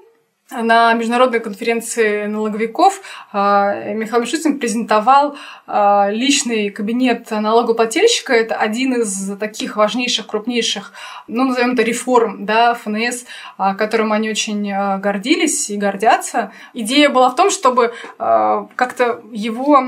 на 0.50 0.92
международной 0.94 1.40
конференции 1.40 2.26
налоговиков 2.26 3.00
а, 3.32 3.72
Михаил 3.92 4.22
Мишустин 4.22 4.58
презентовал 4.58 5.36
а, 5.66 6.08
личный 6.10 6.70
кабинет 6.70 7.30
налогоплательщика. 7.30 8.32
Это 8.32 8.56
один 8.56 8.94
из 8.94 9.36
таких 9.38 9.76
важнейших, 9.76 10.26
крупнейших, 10.26 10.92
ну, 11.28 11.44
назовем 11.44 11.72
это 11.72 11.82
реформ, 11.82 12.44
да, 12.46 12.74
ФНС, 12.74 13.24
а, 13.58 13.74
которым 13.74 14.12
они 14.12 14.28
очень 14.28 14.72
гордились 14.98 15.70
и 15.70 15.76
гордятся. 15.76 16.50
Идея 16.74 17.10
была 17.10 17.30
в 17.30 17.36
том, 17.36 17.50
чтобы 17.50 17.92
как-то 18.18 19.20
его 19.32 19.82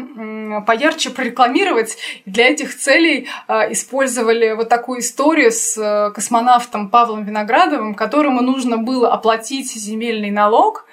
поярче 0.66 1.10
прорекламировать. 1.10 1.96
Для 2.26 2.48
этих 2.48 2.76
целей 2.76 3.28
использовали 3.48 4.52
вот 4.52 4.68
такую 4.68 5.00
историю 5.00 5.50
с 5.50 6.12
космонавтом 6.14 6.88
Павлом 6.88 7.24
Виноградовым, 7.24 7.94
которому 7.94 8.42
нужно 8.42 8.78
было 8.78 9.12
оплатить 9.12 9.72
земельный 9.72 10.30
налог 10.30 10.51
налог, 10.52 10.86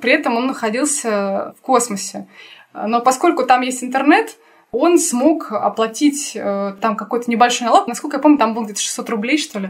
при 0.00 0.12
этом 0.12 0.36
он 0.36 0.46
находился 0.46 1.54
в 1.58 1.62
космосе. 1.62 2.28
Но 2.74 3.00
поскольку 3.00 3.44
там 3.44 3.62
есть 3.62 3.82
интернет, 3.82 4.36
он 4.72 4.98
смог 4.98 5.52
оплатить 5.52 6.32
э, 6.34 6.74
там 6.80 6.96
какой-то 6.96 7.30
небольшой 7.30 7.66
налог, 7.66 7.86
насколько 7.86 8.16
я 8.16 8.22
помню, 8.22 8.36
там 8.36 8.52
было 8.52 8.64
где-то 8.64 8.80
600 8.80 9.08
рублей, 9.10 9.38
что 9.38 9.60
ли. 9.60 9.68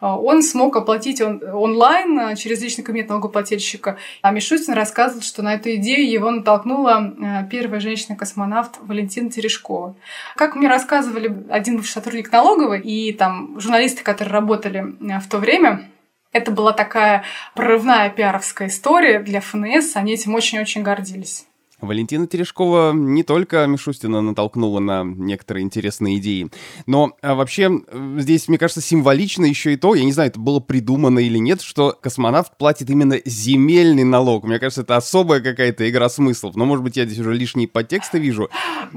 Э, 0.00 0.06
он 0.06 0.42
смог 0.42 0.74
оплатить 0.76 1.20
он, 1.20 1.40
онлайн 1.52 2.18
э, 2.18 2.36
через 2.36 2.60
личный 2.60 2.82
кабинет 2.82 3.08
налогоплательщика. 3.08 3.98
А 4.22 4.32
Мишустин 4.32 4.72
рассказывал, 4.74 5.22
что 5.22 5.42
на 5.42 5.54
эту 5.54 5.74
идею 5.76 6.10
его 6.10 6.30
натолкнула 6.30 7.46
первая 7.50 7.78
женщина-космонавт 7.78 8.78
Валентина 8.80 9.30
Терешкова. 9.30 9.94
Как 10.34 10.56
мне 10.56 10.66
рассказывали 10.66 11.44
один 11.50 11.76
бывший 11.76 11.92
сотрудник 11.92 12.32
налоговой 12.32 12.80
и 12.80 13.12
там 13.12 13.60
журналисты, 13.60 14.02
которые 14.02 14.32
работали 14.32 14.96
в 15.20 15.28
то 15.28 15.38
время, 15.38 15.88
это 16.32 16.50
была 16.50 16.72
такая 16.72 17.24
прорывная 17.54 18.10
пиаровская 18.10 18.68
история 18.68 19.20
для 19.20 19.40
ФНС, 19.40 19.96
они 19.96 20.14
этим 20.14 20.34
очень-очень 20.34 20.82
гордились. 20.82 21.48
Валентина 21.80 22.26
Терешкова 22.26 22.92
не 22.92 23.22
только 23.22 23.66
Мишустина 23.66 24.20
натолкнула 24.20 24.80
на 24.80 25.04
некоторые 25.04 25.62
интересные 25.62 26.18
идеи, 26.18 26.50
но 26.86 27.12
а, 27.22 27.34
вообще 27.34 27.70
здесь, 28.18 28.48
мне 28.48 28.58
кажется, 28.58 28.80
символично 28.80 29.44
еще 29.44 29.72
и 29.72 29.76
то, 29.76 29.94
я 29.94 30.04
не 30.04 30.12
знаю, 30.12 30.30
это 30.30 30.40
было 30.40 30.58
придумано 30.58 31.20
или 31.20 31.38
нет, 31.38 31.60
что 31.62 31.96
космонавт 32.00 32.58
платит 32.58 32.90
именно 32.90 33.18
земельный 33.24 34.04
налог. 34.04 34.44
Мне 34.44 34.58
кажется, 34.58 34.82
это 34.82 34.96
особая 34.96 35.40
какая-то 35.40 35.88
игра 35.88 36.08
смыслов, 36.08 36.56
но, 36.56 36.64
может 36.64 36.82
быть, 36.82 36.96
я 36.96 37.06
здесь 37.06 37.20
уже 37.20 37.32
лишние 37.32 37.68
подтексты 37.68 38.18
вижу. 38.18 38.50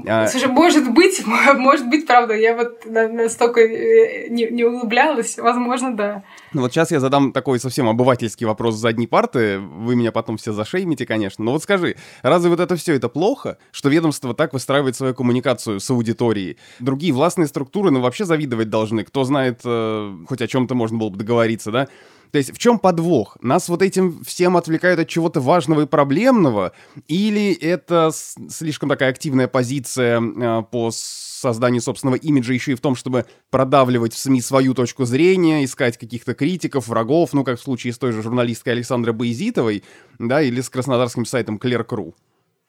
А, 0.06 0.26
Слушай, 0.26 0.48
может 0.48 0.92
быть, 0.92 1.22
может 1.54 1.88
быть, 1.88 2.06
правда, 2.06 2.34
я 2.34 2.56
вот 2.56 2.84
настолько 2.84 3.60
э, 3.60 4.28
не, 4.28 4.46
не 4.50 4.64
улыблялась, 4.64 5.38
возможно, 5.38 5.94
да. 5.94 6.24
Ну 6.54 6.60
вот 6.60 6.72
сейчас 6.72 6.90
я 6.90 7.00
задам 7.00 7.32
такой 7.32 7.58
совсем 7.58 7.88
обывательский 7.88 8.44
вопрос 8.46 8.74
с 8.74 8.78
задней 8.78 9.06
парты, 9.06 9.58
вы 9.58 9.96
меня 9.96 10.12
потом 10.12 10.36
все 10.36 10.52
зашеймите, 10.52 11.06
конечно, 11.06 11.42
но 11.42 11.52
вот 11.52 11.62
скажи, 11.62 11.96
разве 12.20 12.50
вот 12.50 12.60
это 12.60 12.76
все 12.76 12.94
это 12.94 13.08
плохо, 13.08 13.56
что 13.70 13.88
ведомство 13.88 14.34
так 14.34 14.52
выстраивает 14.52 14.94
свою 14.94 15.14
коммуникацию 15.14 15.80
с 15.80 15.88
аудиторией? 15.88 16.58
Другие 16.78 17.14
властные 17.14 17.48
структуры, 17.48 17.90
ну 17.90 18.00
вообще 18.00 18.26
завидовать 18.26 18.68
должны, 18.68 19.02
кто 19.04 19.24
знает, 19.24 19.60
э, 19.64 20.16
хоть 20.28 20.42
о 20.42 20.46
чем-то 20.46 20.74
можно 20.74 20.98
было 20.98 21.08
бы 21.08 21.16
договориться, 21.16 21.70
да? 21.70 21.88
То 22.32 22.38
есть 22.38 22.52
в 22.52 22.58
чем 22.58 22.78
подвох? 22.78 23.36
Нас 23.42 23.68
вот 23.68 23.82
этим 23.82 24.24
всем 24.24 24.56
отвлекают 24.56 24.98
от 24.98 25.08
чего-то 25.08 25.40
важного 25.40 25.82
и 25.82 25.86
проблемного? 25.86 26.72
Или 27.06 27.52
это 27.52 28.10
слишком 28.48 28.88
такая 28.88 29.10
активная 29.10 29.48
позиция 29.48 30.20
э, 30.20 30.62
по 30.70 30.90
созданию 30.90 31.82
собственного 31.82 32.16
имиджа 32.16 32.54
еще 32.54 32.72
и 32.72 32.74
в 32.74 32.80
том, 32.80 32.96
чтобы 32.96 33.26
продавливать 33.50 34.14
в 34.14 34.18
СМИ 34.18 34.40
свою 34.40 34.72
точку 34.72 35.04
зрения, 35.04 35.62
искать 35.62 35.98
каких-то 35.98 36.32
критиков, 36.32 36.88
врагов, 36.88 37.34
ну, 37.34 37.44
как 37.44 37.58
в 37.58 37.62
случае 37.62 37.92
с 37.92 37.98
той 37.98 38.12
же 38.12 38.22
журналисткой 38.22 38.72
Александрой 38.72 39.14
Боязитовой, 39.14 39.84
да, 40.18 40.40
или 40.40 40.62
с 40.62 40.70
краснодарским 40.70 41.26
сайтом 41.26 41.58
Clerk.ru? 41.58 42.14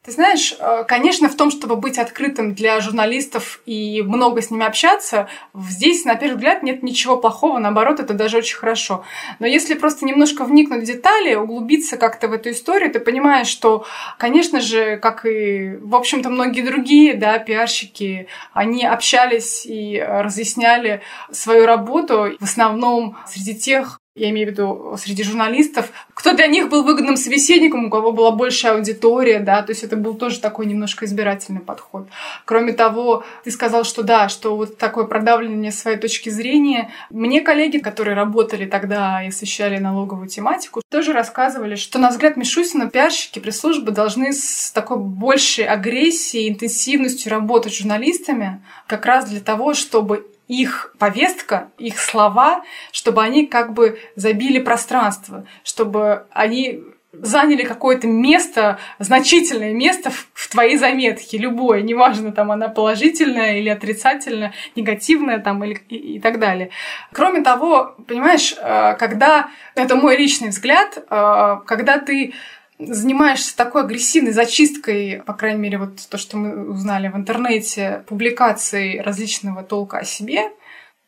Ты 0.04 0.12
знаешь, 0.12 0.54
э, 0.58 0.84
конечно, 0.86 1.30
в 1.30 1.34
том, 1.34 1.50
чтобы 1.50 1.76
быть 1.76 1.96
открытым 1.96 2.54
для 2.54 2.78
журналистов 2.80 3.62
и 3.64 4.02
много 4.02 4.42
с 4.42 4.50
ними 4.50 4.66
общаться, 4.66 5.28
здесь, 5.54 6.04
на 6.04 6.14
первый 6.14 6.34
взгляд, 6.34 6.62
нет 6.62 6.82
ничего 6.82 7.16
плохого, 7.16 7.58
наоборот, 7.58 8.00
это 8.00 8.12
даже 8.12 8.36
очень 8.36 8.56
хорошо. 8.58 9.02
Но 9.38 9.46
если 9.46 9.72
просто 9.72 10.04
немножко 10.04 10.44
вникнуть 10.44 10.82
в 10.82 10.86
детали, 10.86 11.34
углубиться 11.36 11.96
как-то 11.96 12.28
в 12.28 12.34
эту 12.34 12.50
историю, 12.50 12.92
ты 12.92 13.00
понимаешь, 13.00 13.46
что, 13.46 13.86
конечно 14.18 14.60
же, 14.60 14.98
как 14.98 15.24
и, 15.24 15.78
в 15.80 15.96
общем-то, 15.96 16.28
многие 16.28 16.60
другие, 16.60 17.14
да, 17.14 17.38
пиарщики, 17.38 18.28
они 18.52 18.84
общались 18.84 19.64
и 19.64 19.98
разъясняли 20.06 21.00
свою 21.32 21.64
работу 21.64 22.36
в 22.38 22.44
основном 22.44 23.16
среди 23.26 23.54
тех 23.54 24.00
я 24.16 24.30
имею 24.30 24.46
в 24.46 24.50
виду 24.52 24.94
среди 24.96 25.24
журналистов, 25.24 25.90
кто 26.14 26.34
для 26.34 26.46
них 26.46 26.68
был 26.68 26.84
выгодным 26.84 27.16
собеседником, 27.16 27.86
у 27.86 27.90
кого 27.90 28.12
была 28.12 28.30
большая 28.30 28.74
аудитория, 28.74 29.40
да, 29.40 29.60
то 29.62 29.72
есть 29.72 29.82
это 29.82 29.96
был 29.96 30.14
тоже 30.14 30.40
такой 30.40 30.66
немножко 30.66 31.04
избирательный 31.04 31.60
подход. 31.60 32.06
Кроме 32.44 32.74
того, 32.74 33.24
ты 33.42 33.50
сказал, 33.50 33.82
что 33.82 34.04
да, 34.04 34.28
что 34.28 34.56
вот 34.56 34.78
такое 34.78 35.04
продавливание 35.06 35.72
своей 35.72 35.98
точки 35.98 36.28
зрения. 36.28 36.92
Мне 37.10 37.40
коллеги, 37.40 37.78
которые 37.78 38.14
работали 38.14 38.66
тогда 38.66 39.20
и 39.24 39.28
освещали 39.28 39.78
налоговую 39.78 40.28
тематику, 40.28 40.80
тоже 40.88 41.12
рассказывали, 41.12 41.74
что, 41.74 41.98
на 41.98 42.10
взгляд 42.10 42.36
Мишусина, 42.36 42.88
пиарщики 42.88 43.40
пресс-службы 43.40 43.90
должны 43.90 44.32
с 44.32 44.70
такой 44.70 44.98
большей 44.98 45.64
агрессией, 45.64 46.48
интенсивностью 46.48 47.32
работать 47.32 47.72
с 47.72 47.78
журналистами, 47.78 48.62
как 48.86 49.06
раз 49.06 49.28
для 49.28 49.40
того, 49.40 49.74
чтобы 49.74 50.24
их 50.48 50.94
повестка, 50.98 51.70
их 51.78 51.98
слова, 51.98 52.64
чтобы 52.92 53.22
они 53.22 53.46
как 53.46 53.72
бы 53.72 53.98
забили 54.16 54.58
пространство, 54.58 55.46
чтобы 55.62 56.26
они 56.30 56.82
заняли 57.20 57.62
какое-то 57.62 58.06
место, 58.06 58.78
значительное 58.98 59.72
место 59.72 60.10
в, 60.10 60.28
в 60.32 60.48
твоей 60.50 60.76
заметке, 60.76 61.38
любое, 61.38 61.82
неважно, 61.82 62.32
там 62.32 62.50
она 62.50 62.68
положительная 62.68 63.58
или 63.58 63.68
отрицательная, 63.68 64.52
негативная 64.76 65.38
там 65.38 65.62
или 65.64 65.80
и, 65.88 66.16
и 66.16 66.20
так 66.20 66.38
далее. 66.38 66.70
Кроме 67.12 67.42
того, 67.42 67.94
понимаешь, 68.06 68.54
э, 68.58 68.96
когда, 68.98 69.50
это 69.74 69.96
мой 69.96 70.16
личный 70.16 70.48
взгляд, 70.48 70.98
э, 70.98 71.56
когда 71.66 71.98
ты 71.98 72.34
занимаешься 72.78 73.56
такой 73.56 73.82
агрессивной 73.82 74.32
зачисткой, 74.32 75.22
по 75.24 75.34
крайней 75.34 75.60
мере, 75.60 75.78
вот 75.78 75.96
то, 76.08 76.18
что 76.18 76.36
мы 76.36 76.70
узнали 76.70 77.08
в 77.08 77.16
интернете, 77.16 78.04
публикаций 78.06 79.00
различного 79.00 79.62
толка 79.62 79.98
о 79.98 80.04
себе, 80.04 80.50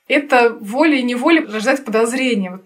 это 0.08 0.56
волей-неволей 0.60 1.44
рождает 1.44 1.84
подозрение. 1.84 2.52
Вот 2.52 2.62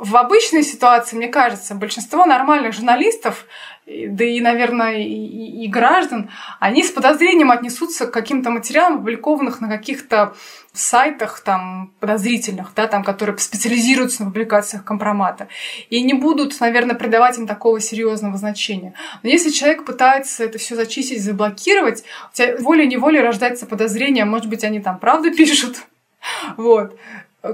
в 0.00 0.16
обычной 0.16 0.62
ситуации, 0.62 1.16
мне 1.16 1.28
кажется, 1.28 1.74
большинство 1.74 2.24
нормальных 2.24 2.72
журналистов, 2.74 3.46
да 3.86 4.24
и, 4.24 4.40
наверное, 4.40 4.98
и, 4.98 5.64
и 5.64 5.68
граждан, 5.68 6.30
они 6.58 6.82
с 6.82 6.90
подозрением 6.90 7.50
отнесутся 7.50 8.06
к 8.06 8.12
каким-то 8.12 8.50
материалам, 8.50 8.94
опубликованных 8.94 9.60
на 9.60 9.68
каких-то 9.68 10.34
сайтах 10.72 11.40
там 11.40 11.92
подозрительных, 12.00 12.72
да, 12.74 12.86
там, 12.86 13.04
которые 13.04 13.36
специализируются 13.38 14.24
на 14.24 14.30
публикациях 14.30 14.84
компромата, 14.84 15.48
и 15.90 16.02
не 16.02 16.14
будут, 16.14 16.58
наверное, 16.60 16.96
придавать 16.96 17.36
им 17.36 17.46
такого 17.46 17.78
серьезного 17.78 18.38
значения. 18.38 18.94
Но 19.22 19.28
если 19.28 19.50
человек 19.50 19.84
пытается 19.84 20.44
это 20.44 20.58
все 20.58 20.76
зачистить, 20.76 21.22
заблокировать, 21.22 22.04
у 22.32 22.34
тебя 22.34 22.56
волей-неволей 22.56 23.20
рождается 23.20 23.66
подозрение, 23.66 24.24
может 24.24 24.48
быть, 24.48 24.64
они 24.64 24.80
там 24.80 24.98
правду 24.98 25.30
пишут, 25.36 25.76
вот. 26.56 26.98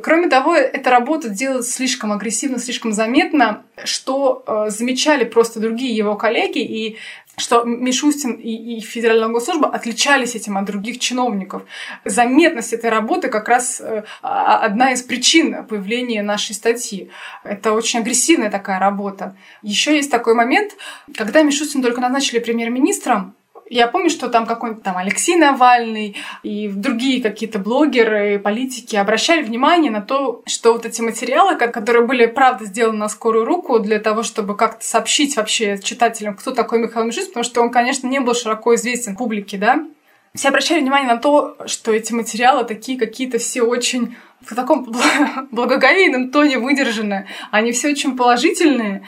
Кроме 0.03 0.29
того, 0.29 0.55
эта 0.55 0.89
работа 0.91 1.29
делает 1.29 1.67
слишком 1.67 2.13
агрессивно, 2.13 2.61
слишком 2.61 2.93
заметно, 2.93 3.65
что 3.85 4.45
э, 4.47 4.71
замечали 4.71 5.25
просто 5.25 5.59
другие 5.59 5.97
его 5.97 6.15
коллеги, 6.15 6.61
и 6.61 6.97
что 7.37 7.65
Мишустин 7.65 8.35
и, 8.35 8.77
и 8.77 8.81
Федеральная 8.81 9.29
госслужба 9.29 9.69
отличались 9.69 10.37
этим 10.37 10.59
от 10.59 10.67
других 10.67 11.01
чиновников. 11.01 11.63
Заметность 12.05 12.73
этой 12.73 12.91
работы 12.91 13.29
как 13.29 13.49
раз 13.49 13.81
э, 13.81 14.05
одна 14.23 14.93
из 14.93 15.03
причин 15.03 15.65
появления 15.67 16.23
нашей 16.23 16.55
статьи. 16.55 17.11
Это 17.43 17.73
очень 17.73 17.99
агрессивная 17.99 18.51
такая 18.51 18.79
работа. 18.79 19.35
Еще 19.63 19.97
есть 19.97 20.11
такой 20.11 20.35
момент, 20.35 20.73
когда 21.17 21.43
Мишустин 21.43 21.83
только 21.83 22.01
назначили 22.01 22.39
премьер-министром, 22.39 23.35
я 23.71 23.87
помню, 23.87 24.11
что 24.11 24.29
там 24.29 24.47
какой-нибудь 24.47 24.83
там 24.83 24.97
Алексей 24.97 25.37
Навальный 25.37 26.17
и 26.43 26.69
другие 26.69 27.23
какие-то 27.23 27.61
блогеры, 27.61 28.39
политики 28.39 28.97
обращали 28.97 29.43
внимание 29.43 29.93
на 29.93 30.01
то, 30.01 30.43
что 30.47 30.73
вот 30.73 30.85
эти 30.85 31.01
материалы, 31.01 31.57
которые 31.57 32.05
были, 32.05 32.27
правда, 32.27 32.65
сделаны 32.65 32.99
на 32.99 33.09
скорую 33.09 33.45
руку 33.45 33.79
для 33.79 34.01
того, 34.01 34.25
чтобы 34.25 34.57
как-то 34.57 34.85
сообщить 34.85 35.37
вообще 35.37 35.79
читателям, 35.79 36.35
кто 36.35 36.51
такой 36.51 36.81
Михаил 36.81 37.07
Мишустин, 37.07 37.29
потому 37.29 37.45
что 37.45 37.63
он, 37.63 37.71
конечно, 37.71 38.09
не 38.09 38.21
был 38.21 38.35
широко 38.35 38.75
известен 38.75 39.17
публике, 39.17 39.57
да, 39.57 39.87
все 40.35 40.49
обращали 40.49 40.81
внимание 40.81 41.13
на 41.13 41.21
то, 41.21 41.57
что 41.67 41.93
эти 41.93 42.13
материалы 42.13 42.65
такие 42.65 42.99
какие-то 42.99 43.39
все 43.39 43.63
очень 43.63 44.17
в 44.43 44.55
таком 44.55 44.87
благоговейном 45.51 46.31
тоне 46.31 46.59
выдержаны. 46.59 47.27
Они 47.51 47.73
все 47.73 47.91
очень 47.91 48.17
положительные. 48.17 49.03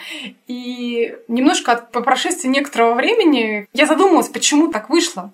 И 0.46 1.14
немножко 1.28 1.72
от, 1.72 1.92
по 1.92 2.00
прошествии 2.00 2.48
некоторого 2.48 2.94
времени 2.94 3.66
я 3.72 3.86
задумалась, 3.86 4.28
почему 4.28 4.68
так 4.68 4.90
вышло. 4.90 5.32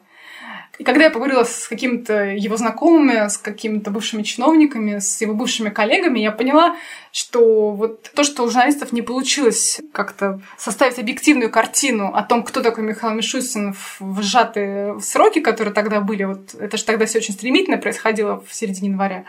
И 0.78 0.84
когда 0.84 1.04
я 1.04 1.10
поговорила 1.10 1.42
с 1.42 1.66
какими-то 1.66 2.24
его 2.24 2.56
знакомыми, 2.56 3.28
с 3.28 3.36
какими-то 3.36 3.90
бывшими 3.90 4.22
чиновниками, 4.22 5.00
с 5.00 5.20
его 5.20 5.34
бывшими 5.34 5.70
коллегами, 5.70 6.20
я 6.20 6.30
поняла, 6.30 6.76
что 7.10 7.72
вот 7.72 8.12
то, 8.14 8.22
что 8.22 8.44
у 8.44 8.46
журналистов 8.46 8.92
не 8.92 9.02
получилось 9.02 9.80
как-то 9.92 10.40
составить 10.56 11.00
объективную 11.00 11.50
картину 11.50 12.12
о 12.14 12.22
том, 12.22 12.44
кто 12.44 12.62
такой 12.62 12.84
Михаил 12.84 13.14
Мишустин 13.14 13.74
в 13.98 14.22
сжатые 14.22 15.00
сроки, 15.00 15.40
которые 15.40 15.74
тогда 15.74 16.00
были, 16.00 16.22
вот 16.22 16.54
это 16.54 16.76
же 16.76 16.84
тогда 16.84 17.06
все 17.06 17.18
очень 17.18 17.34
стремительно 17.34 17.78
происходило 17.78 18.40
в 18.46 18.54
середине 18.54 18.90
января, 18.90 19.24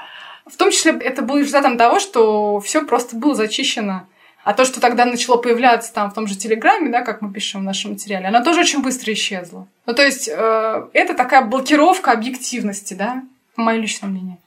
в 0.51 0.57
том 0.57 0.71
числе 0.71 0.91
это 0.93 1.21
было 1.21 1.39
результатом 1.39 1.77
того, 1.77 1.99
что 1.99 2.59
все 2.59 2.85
просто 2.85 3.15
было 3.15 3.35
зачищено. 3.35 4.07
А 4.43 4.53
то, 4.53 4.65
что 4.65 4.79
тогда 4.79 5.05
начало 5.05 5.37
появляться 5.37 5.93
там 5.93 6.09
в 6.09 6.13
том 6.13 6.25
же 6.25 6.35
Телеграме, 6.35 6.89
да, 6.89 7.01
как 7.01 7.21
мы 7.21 7.31
пишем 7.31 7.61
в 7.61 7.63
нашем 7.65 7.91
материале, 7.91 8.27
оно 8.27 8.43
тоже 8.43 8.61
очень 8.61 8.81
быстро 8.81 9.13
исчезло. 9.13 9.67
Ну, 9.85 9.93
то 9.93 10.03
есть, 10.03 10.27
э, 10.27 10.87
это 10.93 11.13
такая 11.13 11.45
блокировка 11.45 12.11
объективности, 12.11 12.93
да, 12.93 13.23
мое 13.55 13.77
личное 13.77 14.09
мнение. 14.09 14.37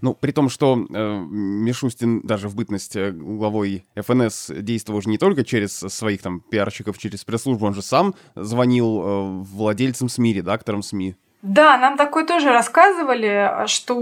Ну, 0.00 0.14
при 0.14 0.32
том, 0.32 0.48
что 0.48 0.76
э, 0.76 1.24
Мишустин 1.30 2.20
даже 2.22 2.48
в 2.48 2.54
бытность 2.54 2.96
э, 2.96 3.12
главой 3.12 3.84
ФНС 3.94 4.50
действовал 4.50 4.98
уже 4.98 5.08
не 5.08 5.18
только 5.18 5.44
через 5.44 5.72
своих 5.72 6.22
там 6.22 6.40
пиарщиков, 6.40 6.98
через 6.98 7.24
пресс-службу, 7.24 7.66
он 7.66 7.74
же 7.74 7.82
сам 7.82 8.14
звонил 8.34 9.00
э, 9.00 9.42
владельцам 9.42 10.08
СМИ, 10.08 10.34
редакторам 10.34 10.82
СМИ. 10.82 11.16
Да, 11.46 11.78
нам 11.78 11.96
такое 11.96 12.26
тоже 12.26 12.50
рассказывали, 12.50 13.66
что 13.66 13.94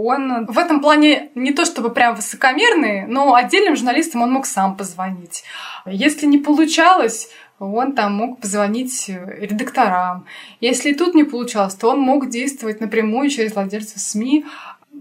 он 0.00 0.46
в 0.46 0.58
этом 0.58 0.80
плане 0.80 1.30
не 1.34 1.52
то 1.52 1.66
чтобы 1.66 1.90
прям 1.90 2.14
высокомерный, 2.14 3.06
но 3.06 3.34
отдельным 3.34 3.76
журналистам 3.76 4.22
он 4.22 4.32
мог 4.32 4.46
сам 4.46 4.78
позвонить. 4.78 5.44
Если 5.84 6.24
не 6.24 6.38
получалось, 6.38 7.28
он 7.58 7.92
там 7.92 8.14
мог 8.14 8.40
позвонить 8.40 9.10
редакторам. 9.10 10.24
Если 10.62 10.94
тут 10.94 11.14
не 11.14 11.24
получалось, 11.24 11.74
то 11.74 11.90
он 11.90 12.00
мог 12.00 12.30
действовать 12.30 12.80
напрямую 12.80 13.28
через 13.28 13.54
владельцев 13.54 14.00
СМИ. 14.00 14.46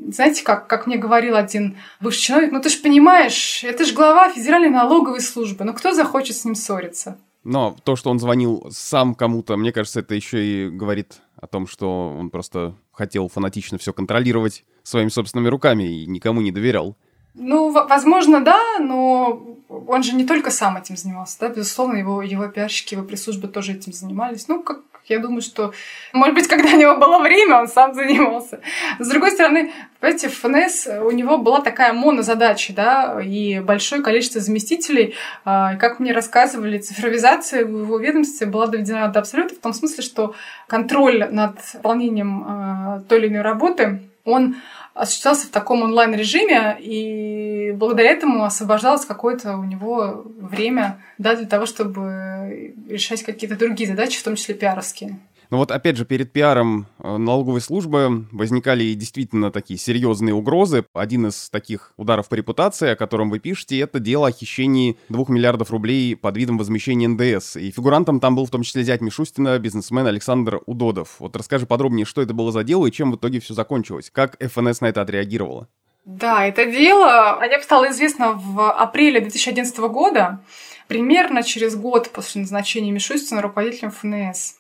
Знаете, 0.10 0.44
как, 0.44 0.68
как 0.68 0.86
мне 0.86 0.98
говорил 0.98 1.38
один 1.38 1.78
бывший 2.02 2.24
чиновник, 2.24 2.52
ну 2.52 2.60
ты 2.60 2.68
же 2.68 2.80
понимаешь, 2.80 3.64
это 3.64 3.86
же 3.86 3.94
глава 3.94 4.28
Федеральной 4.28 4.70
налоговой 4.70 5.22
службы, 5.22 5.64
ну 5.64 5.74
кто 5.74 5.94
захочет 5.94 6.36
с 6.36 6.44
ним 6.44 6.56
ссориться? 6.56 7.18
Но 7.46 7.76
то, 7.84 7.96
что 7.96 8.10
он 8.10 8.20
звонил 8.20 8.68
сам 8.70 9.16
кому-то, 9.16 9.56
мне 9.56 9.72
кажется, 9.72 10.02
это 10.02 10.14
еще 10.14 10.44
и 10.44 10.70
говорит 10.70 11.22
о 11.42 11.48
том, 11.48 11.68
что 11.68 12.16
он 12.18 12.30
просто 12.30 12.76
хотел 12.92 13.28
фанатично 13.30 13.78
все 13.78 13.94
контролировать 13.94 14.66
своими 14.84 15.10
собственными 15.10 15.48
руками 15.48 15.84
и 15.84 16.06
никому 16.06 16.42
не 16.42 16.52
доверял. 16.52 16.96
Ну, 17.36 17.72
возможно, 17.72 18.44
да, 18.44 18.60
но 18.80 19.58
он 19.70 20.04
же 20.04 20.14
не 20.14 20.26
только 20.26 20.52
сам 20.52 20.78
этим 20.78 20.98
занимался, 20.98 21.40
да, 21.40 21.50
безусловно, 21.50 21.98
его, 21.98 22.22
его 22.22 22.48
пиарщики, 22.48 22.96
его 22.96 23.06
пресс-службы 23.06 23.48
тоже 23.48 23.74
этим 23.74 23.94
занимались. 23.94 24.48
Ну, 24.48 24.64
как 24.64 24.84
я 25.06 25.20
думаю, 25.20 25.42
что, 25.42 25.74
может 26.14 26.36
быть, 26.36 26.48
когда 26.48 26.70
у 26.70 26.78
него 26.78 26.98
было 26.98 27.20
время, 27.20 27.58
он 27.58 27.68
сам 27.68 27.94
занимался. 27.94 28.62
С 29.00 29.08
другой 29.08 29.32
стороны, 29.32 29.72
понимаете, 30.00 30.30
в 30.30 30.38
ФНС 30.38 30.88
у 31.04 31.12
него 31.12 31.38
была 31.38 31.62
такая 31.62 31.94
монозадача, 31.94 32.74
да, 32.74 33.20
и 33.24 33.60
большое 33.60 34.02
количество 34.02 34.40
заместителей. 34.40 35.16
А, 35.46 35.76
как 35.76 36.00
мне 36.00 36.12
рассказывали, 36.12 36.78
цифровизация 36.78 37.66
в 37.66 37.70
его 37.70 37.98
ведомстве 37.98 38.48
была 38.48 38.68
доведена 38.68 39.08
до 39.08 39.20
абсолюта 39.20 39.56
в 39.56 39.60
том 39.60 39.74
смысле, 39.74 40.04
что 40.04 40.36
контроль 40.68 41.28
над 41.32 41.58
выполнением 41.74 42.44
а, 42.48 43.04
той 43.08 43.20
или 43.20 43.28
иной 43.30 43.42
работы, 43.42 44.02
он 44.26 44.58
осуществлялся 45.00 45.48
в 45.48 45.52
таком 45.52 45.82
онлайн-режиме, 45.82 46.78
и 46.80 47.72
благодаря 47.76 48.12
этому 48.12 48.44
освобождалось 48.44 49.06
какое-то 49.06 49.58
у 49.58 49.64
него 49.64 50.24
время 50.40 51.00
да, 51.18 51.36
для 51.36 51.46
того, 51.46 51.66
чтобы 51.66 52.76
решать 52.90 53.24
какие-то 53.24 53.58
другие 53.58 53.90
задачи, 53.90 54.20
в 54.20 54.24
том 54.24 54.36
числе 54.36 54.56
пиаровские. 54.56 55.18
Но 55.50 55.58
вот 55.58 55.72
опять 55.72 55.98
же, 55.98 56.06
перед 56.06 56.32
пиаром 56.32 56.86
э, 57.00 57.18
налоговой 57.18 57.62
службы 57.62 58.26
возникали 58.32 58.94
действительно 58.94 59.52
такие 59.52 59.80
серьезные 59.80 60.36
угрозы. 60.36 60.86
Один 60.94 61.28
из 61.28 61.50
таких 61.50 61.92
ударов 61.98 62.30
по 62.30 62.36
репутации, 62.36 62.90
о 62.90 62.96
котором 62.96 63.32
вы 63.32 63.40
пишете, 63.40 63.80
это 63.80 64.00
дело 64.00 64.28
о 64.28 64.32
хищении 64.32 64.98
2 65.10 65.26
миллиардов 65.30 65.72
рублей 65.72 66.16
под 66.16 66.38
видом 66.38 66.60
возмещения 66.60 67.08
НДС. 67.08 67.56
И 67.56 67.72
фигурантом 67.72 68.20
там 68.20 68.36
был 68.36 68.46
в 68.46 68.52
том 68.52 68.62
числе 68.62 68.84
зять 68.84 69.02
Мишустина, 69.02 69.58
бизнесмен 69.58 70.06
Александр 70.06 70.62
Удодов. 70.68 71.16
Вот 71.20 71.36
расскажи 71.36 71.66
подробнее, 71.66 72.06
что 72.06 72.22
это 72.22 72.34
было 72.36 72.52
за 72.52 72.64
дело 72.64 72.86
и 72.86 72.92
чем 72.92 73.12
в 73.12 73.16
итоге 73.16 73.40
все 73.40 73.56
закончилось. 73.56 74.12
Как 74.12 74.38
ФНС 74.40 74.82
на 74.82 74.86
это 74.86 75.02
отреагировала? 75.02 75.68
Да, 76.06 76.46
это 76.46 76.66
дело, 76.66 77.40
о 77.40 77.48
нем 77.48 77.62
стало 77.62 77.90
известно 77.92 78.34
в 78.34 78.72
апреле 78.72 79.20
2011 79.20 79.78
года, 79.80 80.42
примерно 80.88 81.44
через 81.44 81.76
год 81.76 82.10
после 82.10 82.42
назначения 82.42 82.92
Мишустина 82.92 83.42
руководителем 83.42 83.92
ФНС. 83.92 84.59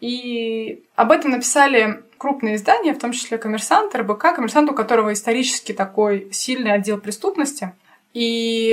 И 0.00 0.82
об 0.94 1.10
этом 1.10 1.30
написали 1.32 2.02
крупные 2.18 2.56
издания, 2.56 2.94
в 2.94 2.98
том 2.98 3.12
числе 3.12 3.38
«Коммерсант», 3.38 3.94
РБК, 3.94 4.34
«Коммерсант», 4.34 4.70
у 4.70 4.74
которого 4.74 5.12
исторически 5.12 5.72
такой 5.72 6.28
сильный 6.32 6.72
отдел 6.72 6.98
преступности. 6.98 7.72
И 8.12 8.70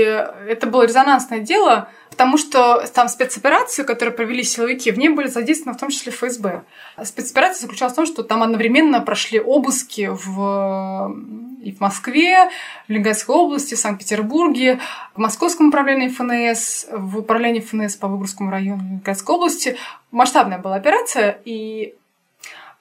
это 0.47 0.67
было 0.67 0.83
резонансное 0.83 1.39
дело, 1.39 1.89
потому 2.09 2.37
что 2.37 2.85
там 2.93 3.09
спецоперации, 3.09 3.83
которые 3.83 4.15
провели 4.15 4.41
силовики, 4.41 4.89
в 4.89 4.97
ней 4.97 5.09
были 5.09 5.27
задействованы 5.27 5.77
в 5.77 5.81
том 5.81 5.89
числе 5.89 6.13
ФСБ. 6.13 6.63
Спецоперация 7.03 7.63
заключалась 7.63 7.91
в 7.91 7.97
том, 7.97 8.05
что 8.05 8.23
там 8.23 8.41
одновременно 8.41 9.01
прошли 9.01 9.41
обыски 9.41 10.09
в, 10.09 11.13
и 11.63 11.71
в 11.71 11.79
Москве, 11.79 12.49
в 12.87 12.89
Ленинградской 12.89 13.35
области, 13.35 13.75
в 13.75 13.79
Санкт-Петербурге, 13.79 14.79
в 15.15 15.19
Московском 15.19 15.69
управлении 15.69 16.09
ФНС, 16.09 16.87
в 16.91 17.19
управлении 17.19 17.61
ФНС 17.61 17.95
по 17.95 18.07
Выборгскому 18.07 18.51
району 18.51 18.83
Ленинградской 18.83 19.35
области. 19.35 19.77
Масштабная 20.11 20.59
была 20.59 20.75
операция, 20.75 21.39
и 21.45 21.95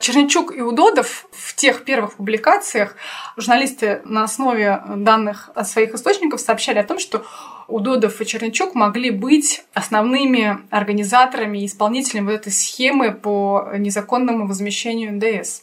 Черничук 0.03 0.57
и 0.57 0.61
Удодов 0.61 1.27
в 1.31 1.55
тех 1.55 1.85
первых 1.85 2.15
публикациях 2.15 2.97
журналисты 3.37 4.03
на 4.05 4.25
основе 4.25 4.83
данных 4.97 5.51
от 5.55 5.69
своих 5.69 5.95
источников 5.95 6.41
сообщали 6.41 6.79
о 6.79 6.85
том, 6.85 6.99
что 6.99 7.25
Удодов 7.69 8.21
и 8.21 8.27
Черничук 8.27 8.75
могли 8.75 9.11
быть 9.11 9.65
основными 9.75 10.59
организаторами 10.71 11.59
и 11.59 11.67
исполнителями 11.67 12.27
вот 12.27 12.35
этой 12.35 12.53
схемы 12.53 13.13
по 13.13 13.71
незаконному 13.79 14.49
возмещению 14.49 15.15
НДС. 15.15 15.63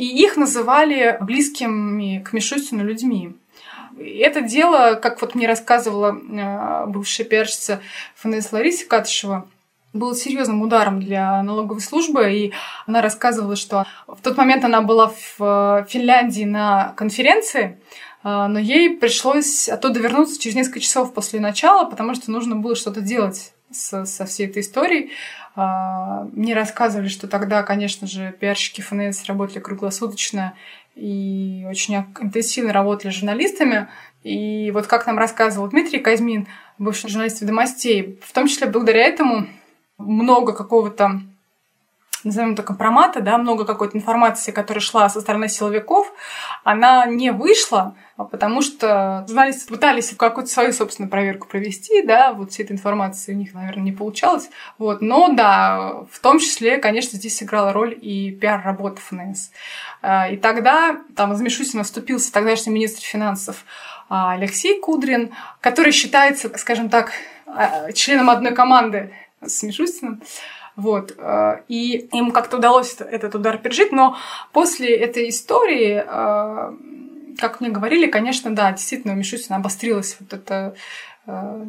И 0.00 0.06
их 0.06 0.38
называли 0.38 1.18
близкими 1.20 2.20
к 2.20 2.32
Мишустину 2.32 2.82
людьми. 2.82 3.36
Это 3.98 4.40
дело, 4.40 4.94
как 4.94 5.20
вот 5.20 5.34
мне 5.34 5.46
рассказывала 5.46 6.16
э, 6.16 6.86
бывшая 6.86 7.24
пиарщица 7.24 7.82
ФНС 8.14 8.50
Лариса 8.50 8.86
Катышева, 8.86 9.46
был 9.92 10.14
серьезным 10.14 10.62
ударом 10.62 11.00
для 11.00 11.42
налоговой 11.42 11.82
службы, 11.82 12.32
и 12.32 12.52
она 12.86 13.02
рассказывала, 13.02 13.56
что 13.56 13.84
в 14.06 14.22
тот 14.22 14.38
момент 14.38 14.64
она 14.64 14.80
была 14.80 15.12
в 15.36 15.86
Финляндии 15.90 16.44
на 16.44 16.94
конференции, 16.96 17.78
а, 18.22 18.48
но 18.48 18.58
ей 18.58 18.96
пришлось 18.96 19.68
оттуда 19.68 20.00
вернуться 20.00 20.40
через 20.40 20.56
несколько 20.56 20.80
часов 20.80 21.12
после 21.12 21.40
начала, 21.40 21.84
потому 21.84 22.14
что 22.14 22.30
нужно 22.30 22.56
было 22.56 22.74
что-то 22.74 23.02
делать 23.02 23.52
со, 23.70 24.04
со 24.04 24.24
всей 24.24 24.46
этой 24.46 24.62
историей. 24.62 25.10
А, 25.56 26.28
мне 26.32 26.54
рассказывали, 26.54 27.08
что 27.08 27.28
тогда, 27.28 27.62
конечно 27.62 28.06
же, 28.06 28.34
пиарщики 28.38 28.80
ФНС 28.80 29.24
работали 29.26 29.58
круглосуточно 29.58 30.54
и 30.94 31.66
очень 31.68 31.96
интенсивно 32.20 32.72
работали 32.72 33.10
с 33.10 33.14
журналистами. 33.14 33.88
И 34.22 34.70
вот 34.72 34.86
как 34.86 35.06
нам 35.06 35.18
рассказывал 35.18 35.68
Дмитрий 35.68 35.98
Казьмин, 35.98 36.46
бывший 36.78 37.08
журналист 37.08 37.40
«Ведомостей», 37.40 38.18
в 38.22 38.32
том 38.32 38.46
числе 38.46 38.66
благодаря 38.66 39.04
этому 39.04 39.46
много 39.98 40.52
какого-то 40.52 41.22
назовем 42.24 42.52
это 42.52 42.62
компромата, 42.62 43.20
да, 43.20 43.38
много 43.38 43.64
какой-то 43.64 43.96
информации, 43.96 44.52
которая 44.52 44.80
шла 44.80 45.08
со 45.08 45.20
стороны 45.20 45.48
силовиков, 45.48 46.12
она 46.64 47.06
не 47.06 47.32
вышла, 47.32 47.94
потому 48.16 48.62
что 48.62 49.24
журналисты 49.28 49.68
пытались 49.68 50.14
какую-то 50.16 50.50
свою 50.50 50.72
собственную 50.72 51.10
проверку 51.10 51.48
провести, 51.48 52.02
да, 52.02 52.32
вот 52.32 52.52
всей 52.52 52.64
этой 52.64 52.72
информации 52.72 53.32
у 53.32 53.36
них, 53.36 53.54
наверное, 53.54 53.84
не 53.84 53.92
получалось, 53.92 54.50
вот, 54.78 55.00
но 55.00 55.28
да, 55.32 56.04
в 56.10 56.18
том 56.20 56.38
числе, 56.38 56.78
конечно, 56.78 57.18
здесь 57.18 57.38
сыграла 57.38 57.72
роль 57.72 57.96
и 58.00 58.30
пиар-работа 58.32 59.00
ФНС. 59.00 59.50
А, 60.02 60.28
и 60.28 60.36
тогда 60.36 61.00
там 61.16 61.30
Мишустина 61.42 61.84
вступился 61.84 62.32
тогдашний 62.32 62.72
министр 62.72 63.02
финансов 63.02 63.64
а, 64.08 64.32
Алексей 64.32 64.80
Кудрин, 64.80 65.32
который 65.60 65.92
считается, 65.92 66.50
скажем 66.58 66.88
так, 66.88 67.12
а, 67.46 67.92
членом 67.92 68.30
одной 68.30 68.54
команды 68.54 69.12
с 69.40 69.62
Мишустиным. 69.62 70.22
Вот. 70.80 71.14
Э, 71.18 71.60
и 71.68 72.08
ему 72.10 72.32
как-то 72.32 72.56
удалось 72.56 72.96
этот 72.98 73.34
удар 73.34 73.58
пережить, 73.58 73.92
но 73.92 74.16
после 74.52 74.96
этой 74.96 75.28
истории, 75.28 76.02
э, 76.06 77.36
как 77.38 77.60
мне 77.60 77.68
говорили, 77.68 78.06
конечно, 78.06 78.54
да, 78.54 78.72
действительно 78.72 79.12
у 79.12 79.16
Мишустина 79.16 79.56
обострилось 79.56 80.16
вот 80.20 80.32
это 80.32 80.74
э, 81.26 81.64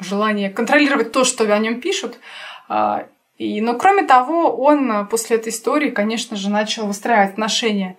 желание 0.00 0.50
контролировать 0.50 1.12
то, 1.12 1.22
что 1.22 1.44
о 1.44 1.58
нем 1.58 1.80
пишут. 1.80 2.18
И, 3.38 3.60
но 3.60 3.74
кроме 3.74 4.02
того, 4.02 4.56
он 4.56 5.06
после 5.08 5.36
этой 5.36 5.50
истории, 5.50 5.90
конечно 5.90 6.36
же, 6.36 6.50
начал 6.50 6.86
выстраивать 6.86 7.32
отношения 7.32 7.96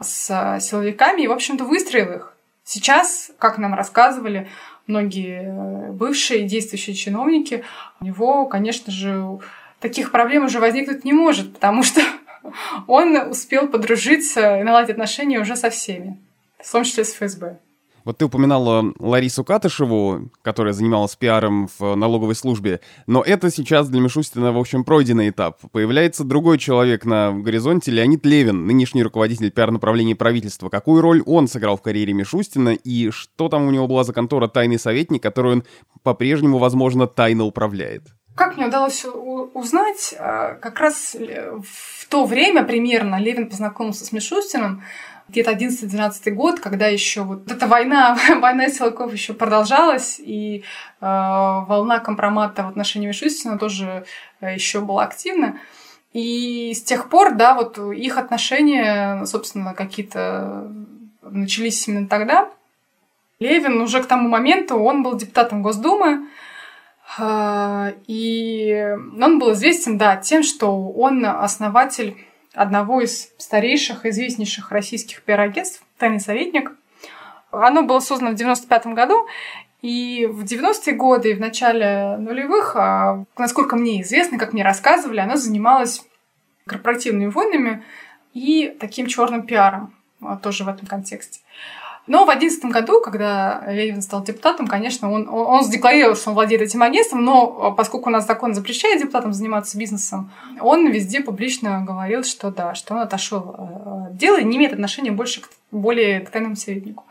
с 0.00 0.58
силовиками 0.60 1.22
и, 1.22 1.26
в 1.26 1.32
общем-то, 1.32 1.64
выстроил 1.64 2.12
их. 2.12 2.34
Сейчас, 2.64 3.30
как 3.38 3.58
нам 3.58 3.74
рассказывали, 3.74 4.48
многие 4.88 5.42
э, 5.42 5.92
бывшие 5.92 6.48
действующие 6.48 6.96
чиновники, 6.96 7.64
у 8.00 8.04
него, 8.04 8.46
конечно 8.46 8.92
же, 8.92 9.38
таких 9.80 10.10
проблем 10.10 10.46
уже 10.46 10.58
возникнуть 10.58 11.04
не 11.04 11.12
может, 11.12 11.54
потому 11.54 11.82
что 11.82 12.00
он 12.86 13.16
успел 13.30 13.68
подружиться 13.68 14.58
и 14.58 14.64
наладить 14.64 14.90
отношения 14.90 15.40
уже 15.40 15.54
со 15.54 15.70
всеми, 15.70 16.18
в 16.58 16.70
том 16.70 16.84
числе 16.84 17.04
с 17.04 17.12
ФСБ. 17.14 17.58
Вот 18.04 18.18
ты 18.18 18.24
упоминала 18.24 18.92
Ларису 18.98 19.44
Катышеву, 19.44 20.30
которая 20.42 20.72
занималась 20.72 21.16
пиаром 21.16 21.68
в 21.78 21.94
налоговой 21.94 22.34
службе, 22.34 22.80
но 23.06 23.22
это 23.22 23.50
сейчас 23.50 23.88
для 23.88 24.00
Мишустина, 24.00 24.52
в 24.52 24.58
общем, 24.58 24.84
пройденный 24.84 25.30
этап. 25.30 25.58
Появляется 25.72 26.24
другой 26.24 26.58
человек 26.58 27.04
на 27.04 27.32
горизонте, 27.32 27.90
Леонид 27.90 28.24
Левин, 28.24 28.66
нынешний 28.66 29.02
руководитель 29.02 29.50
пиар-направления 29.50 30.16
правительства. 30.16 30.68
Какую 30.68 31.02
роль 31.02 31.22
он 31.26 31.48
сыграл 31.48 31.76
в 31.76 31.82
карьере 31.82 32.12
Мишустина 32.12 32.70
и 32.70 33.10
что 33.10 33.48
там 33.48 33.66
у 33.66 33.70
него 33.70 33.86
была 33.86 34.04
за 34.04 34.12
контора 34.12 34.48
«Тайный 34.48 34.78
советник», 34.78 35.22
которую 35.22 35.56
он 35.56 35.64
по-прежнему, 36.02 36.58
возможно, 36.58 37.06
тайно 37.06 37.44
управляет? 37.44 38.04
Как 38.38 38.56
мне 38.56 38.68
удалось 38.68 39.04
узнать, 39.54 40.14
а, 40.16 40.54
как 40.54 40.78
раз 40.78 41.16
в 41.16 42.08
то 42.08 42.24
время 42.24 42.62
примерно 42.62 43.18
Левин 43.18 43.50
познакомился 43.50 44.04
с 44.04 44.12
Мишустиным, 44.12 44.84
где-то 45.28 45.52
11-12 45.52 46.30
год, 46.30 46.60
когда 46.60 46.86
еще 46.86 47.22
вот 47.22 47.50
эта 47.50 47.66
война, 47.66 48.18
война 48.40 48.68
силовиков 48.68 49.12
еще 49.12 49.34
продолжалась, 49.34 50.18
и 50.18 50.58
э, 50.58 50.62
волна 51.00 51.98
компромата 52.00 52.64
в 52.64 52.68
отношении 52.68 53.08
Мишустина 53.08 53.58
тоже 53.58 54.04
э, 54.40 54.54
еще 54.54 54.80
была 54.80 55.04
активна. 55.04 55.58
И 56.14 56.72
с 56.74 56.82
тех 56.82 57.10
пор, 57.10 57.34
да, 57.34 57.54
вот 57.54 57.78
их 57.78 58.16
отношения, 58.16 59.24
собственно, 59.26 59.74
какие-то 59.74 60.72
начались 61.22 61.86
именно 61.86 62.08
тогда. 62.08 62.48
Левин 63.38 63.80
уже 63.80 64.02
к 64.02 64.06
тому 64.06 64.28
моменту, 64.28 64.78
он 64.78 65.02
был 65.02 65.16
депутатом 65.16 65.62
Госдумы, 65.62 66.26
э, 67.18 67.92
и 68.06 68.96
он 69.20 69.38
был 69.38 69.52
известен, 69.52 69.98
да, 69.98 70.16
тем, 70.16 70.42
что 70.42 70.90
он 70.90 71.24
основатель 71.26 72.16
одного 72.54 73.00
из 73.00 73.30
старейших, 73.38 74.06
известнейших 74.06 74.70
российских 74.70 75.22
пиар-агентств 75.22 75.82
«Тайный 75.98 76.20
советник». 76.20 76.72
Оно 77.50 77.82
было 77.82 78.00
создано 78.00 78.32
в 78.32 78.34
95 78.34 78.86
году, 78.88 79.26
и 79.80 80.26
в 80.26 80.44
90-е 80.44 80.94
годы 80.94 81.30
и 81.30 81.34
в 81.34 81.40
начале 81.40 82.16
нулевых, 82.18 82.74
а, 82.76 83.24
насколько 83.36 83.76
мне 83.76 84.02
известно, 84.02 84.38
как 84.38 84.52
мне 84.52 84.64
рассказывали, 84.64 85.20
оно 85.20 85.36
занималось 85.36 86.02
корпоративными 86.66 87.30
войнами 87.30 87.84
и 88.34 88.76
таким 88.80 89.06
черным 89.06 89.46
пиаром 89.46 89.94
а, 90.20 90.36
тоже 90.36 90.64
в 90.64 90.68
этом 90.68 90.86
контексте. 90.86 91.40
Но 92.08 92.24
в 92.24 92.26
2011 92.26 92.64
году, 92.72 93.00
когда 93.00 93.62
Левин 93.68 94.02
стал 94.02 94.24
депутатом, 94.24 94.66
конечно, 94.66 95.12
он, 95.12 95.28
он, 95.28 95.46
он 95.46 95.64
задекларировал, 95.64 96.16
что 96.16 96.30
он 96.30 96.34
владеет 96.34 96.62
этим 96.62 96.82
агентством, 96.82 97.24
но 97.24 97.58
а, 97.60 97.70
поскольку 97.70 98.08
у 98.08 98.12
нас 98.12 98.26
закон 98.26 98.54
запрещает 98.54 99.00
депутатам 99.00 99.32
заниматься 99.34 99.78
бизнесом, 99.78 100.32
он 100.60 100.88
везде 100.88 101.20
публично 101.20 101.84
говорил, 101.86 102.24
что 102.24 102.50
да, 102.50 102.74
что 102.74 102.94
он 102.94 103.00
отошел 103.00 104.06
от 104.08 104.16
дела 104.16 104.38
и 104.38 104.44
не 104.44 104.56
имеет 104.56 104.72
отношения 104.72 105.12
больше 105.12 105.42
к, 105.42 105.48
более 105.70 106.20
тайному 106.20 106.56
советнику. 106.56 107.04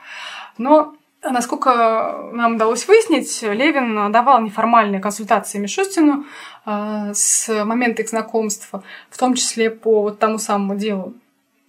Но 0.57 0.93
Насколько 1.23 2.29
нам 2.31 2.55
удалось 2.55 2.87
выяснить, 2.87 3.41
Левин 3.41 4.11
давал 4.11 4.39
неформальные 4.39 5.01
консультации 5.01 5.57
Мишустину 5.57 6.25
с 6.63 7.65
момента 7.65 8.03
их 8.03 8.09
знакомства, 8.09 8.83
в 9.09 9.17
том 9.17 9.33
числе 9.33 9.71
по 9.71 10.03
вот 10.03 10.19
тому 10.19 10.37
самому 10.37 10.75
делу 10.75 11.15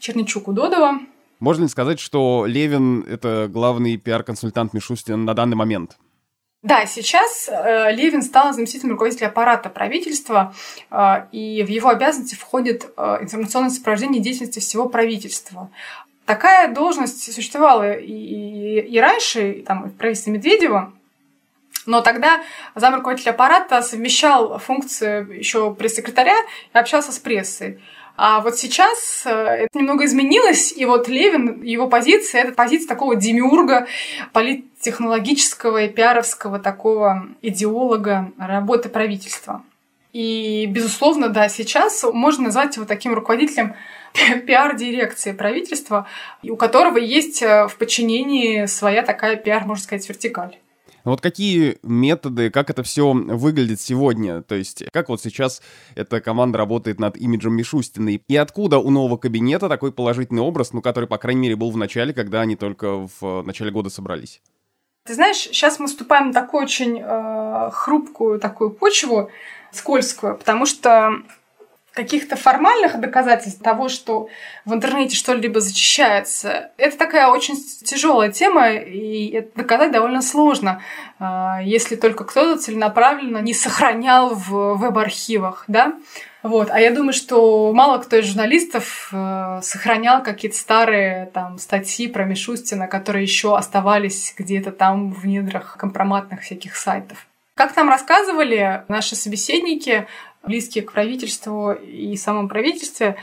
Черничуку-Додова, 0.00 1.00
можно 1.40 1.64
ли 1.64 1.68
сказать, 1.68 2.01
что 2.01 2.44
Левин— 2.46 3.03
это 3.09 3.48
главный 3.48 3.96
пиар-консультант 3.96 4.72
Мишустина 4.74 5.16
на 5.16 5.35
данный 5.35 5.57
момент? 5.57 5.96
Да, 6.62 6.87
сейчас 6.87 7.48
э, 7.48 7.92
Левин 7.92 8.22
стал 8.22 8.53
заместителем 8.53 8.92
руководителя 8.92 9.29
аппарата 9.29 9.68
правительства, 9.68 10.53
э, 10.90 11.27
и 11.31 11.62
в 11.62 11.68
его 11.68 11.88
обязанности 11.88 12.35
входит 12.35 12.92
э, 12.96 13.18
информационное 13.20 13.70
сопровождение 13.70 14.20
деятельности 14.20 14.59
всего 14.59 14.88
правительства. 14.88 15.70
Такая 16.27 16.74
должность 16.74 17.33
существовала 17.33 17.92
и, 17.96 18.12
и, 18.12 18.81
и 18.81 18.98
раньше, 18.98 19.53
и, 19.53 19.62
там, 19.62 19.85
в 19.85 19.94
правительстве 19.94 20.33
Медведева, 20.33 20.92
но 21.87 22.03
тогда 22.03 22.42
зам 22.74 22.96
руководителя 22.96 23.31
аппарата 23.31 23.81
совмещал 23.81 24.59
функцию 24.59 25.38
еще 25.38 25.72
пресс-секретаря 25.74 26.37
и 26.74 26.77
общался 26.77 27.12
с 27.12 27.18
прессой. 27.18 27.81
А 28.20 28.40
вот 28.40 28.59
сейчас 28.59 29.22
э, 29.26 29.31
это 29.31 29.78
немного 29.78 30.04
изменилось, 30.04 30.72
и 30.72 30.85
вот 30.85 31.07
Левин, 31.07 31.62
его 31.62 31.87
позиция, 31.87 32.42
это 32.42 32.52
позиция 32.52 32.88
такого 32.88 33.14
демиурга, 33.14 33.87
политтехнологического 34.33 35.85
и 35.85 35.88
пиаровского 35.88 36.59
такого 36.59 37.28
идеолога 37.42 38.33
работы 38.37 38.88
правительства. 38.88 39.62
И, 40.12 40.66
безусловно, 40.66 41.28
да, 41.28 41.48
сейчас 41.48 42.04
можно 42.12 42.46
назвать 42.46 42.74
его 42.74 42.87
таким 42.87 43.14
руководителем 43.14 43.76
пиар-дирекции 44.48 45.31
правительства, 45.31 46.09
у 46.42 46.57
которого 46.57 46.98
есть 46.98 47.40
э, 47.40 47.68
в 47.68 47.76
подчинении 47.76 48.66
своя 48.66 49.02
такая 49.02 49.37
пиар, 49.37 49.64
можно 49.64 49.85
сказать, 49.85 50.09
вертикаль. 50.09 50.59
Ну 51.08 51.12
вот 51.12 51.22
какие 51.22 51.78
методы, 51.82 52.50
как 52.50 52.68
это 52.68 52.82
все 52.82 53.14
выглядит 53.14 53.80
сегодня? 53.80 54.42
То 54.42 54.56
есть 54.56 54.84
как 54.92 55.08
вот 55.08 55.22
сейчас 55.22 55.62
эта 55.94 56.20
команда 56.20 56.58
работает 56.58 57.00
над 57.00 57.16
имиджем 57.16 57.54
Мишустиной? 57.54 58.22
И 58.28 58.36
откуда 58.36 58.76
у 58.76 58.90
нового 58.90 59.16
кабинета 59.16 59.70
такой 59.70 59.90
положительный 59.90 60.42
образ, 60.42 60.74
ну, 60.74 60.82
который, 60.82 61.08
по 61.08 61.16
крайней 61.16 61.40
мере, 61.40 61.56
был 61.56 61.70
в 61.70 61.78
начале, 61.78 62.12
когда 62.12 62.42
они 62.42 62.56
только 62.56 63.08
в 63.20 63.40
начале 63.40 63.70
года 63.70 63.88
собрались? 63.88 64.42
Ты 65.04 65.14
знаешь, 65.14 65.38
сейчас 65.38 65.78
мы 65.78 65.86
вступаем 65.86 66.26
на 66.26 66.34
такую 66.34 66.64
очень 66.64 67.00
э, 67.02 67.70
хрупкую 67.72 68.38
такую 68.38 68.68
почву, 68.68 69.30
скользкую, 69.72 70.36
потому 70.36 70.66
что 70.66 71.22
каких-то 71.98 72.37
формальных 72.37 73.00
доказательств 73.00 73.61
того, 73.61 73.88
что 73.88 74.28
в 74.64 74.72
интернете 74.72 75.16
что-либо 75.16 75.58
зачищается, 75.58 76.70
это 76.76 76.96
такая 76.96 77.26
очень 77.26 77.56
тяжелая 77.84 78.30
тема, 78.30 78.70
и 78.70 79.30
это 79.30 79.48
доказать 79.56 79.90
довольно 79.90 80.22
сложно, 80.22 80.80
а, 81.18 81.58
если 81.61 81.96
только 81.96 82.22
кто-то 82.22 82.56
целенаправленно 82.56 83.38
не 83.38 83.52
сохранял 83.52 84.32
в 84.32 84.76
веб-архивах, 84.76 85.64
да. 85.66 85.94
Вот. 86.44 86.70
А 86.70 86.78
я 86.78 86.92
думаю, 86.92 87.14
что 87.14 87.72
мало 87.72 87.98
кто 87.98 88.16
из 88.16 88.26
журналистов 88.26 89.11
э, 89.12 89.58
сохранял 89.61 90.22
какие-то 90.22 90.56
старые 90.56 91.26
там, 91.34 91.58
статьи 91.58 92.06
про 92.06 92.24
Мишустина, 92.24 92.87
которые 92.87 93.24
еще 93.24 93.56
оставались 93.56 94.34
где-то 94.38 94.70
там 94.70 95.11
в 95.11 95.26
недрах 95.26 95.76
компроматных 95.76 96.42
всяких 96.42 96.76
сайтов. 96.76 97.26
Как 97.58 97.74
нам 97.74 97.88
рассказывали 97.88 98.84
наши 98.87 99.16
собеседники, 99.16 100.06
близкие 100.42 100.85
к 100.85 100.92
правительству 100.92 101.72
и 101.72 102.16
самом 102.16 102.48
правительстве, 102.48 103.16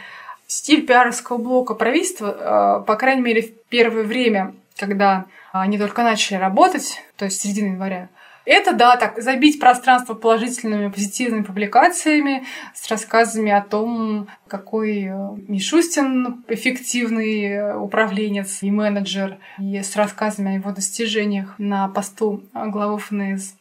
стиль 0.48 0.86
пиаровского 0.86 1.38
блока 1.38 1.74
правительства, 1.74 2.82
э, 2.82 2.86
по 2.86 2.96
крайней 2.96 3.22
мере, 3.22 3.42
в 3.42 3.54
первое 3.70 4.04
время 4.04 4.54
когда 4.78 5.26
они 5.52 5.78
только 5.78 6.04
начали 6.04 6.38
работать, 6.38 7.02
то 7.18 7.26
есть 7.26 7.42
середина 7.42 7.68
января, 7.68 8.10
это, 8.44 8.74
да, 8.74 8.96
так, 8.96 9.20
забить 9.20 9.60
пространство 9.60 10.14
положительными, 10.14 10.90
позитивными 10.90 11.42
публикациями 11.42 12.46
с 12.76 12.88
рассказами 12.92 13.52
о 13.52 13.62
том, 13.62 14.28
какой 14.48 15.06
э, 15.06 15.30
Мишустин 15.48 16.44
эффективный 16.48 17.46
э, 17.46 17.76
управленец 17.76 18.62
и 18.62 18.70
менеджер, 18.70 19.40
и 19.58 19.82
с 19.82 19.96
рассказами 19.96 20.52
о 20.52 20.56
его 20.56 20.72
достижениях 20.72 21.56
на 21.58 21.88
посту 21.88 22.44
главы 22.54 23.00
ФНС. 23.00 23.56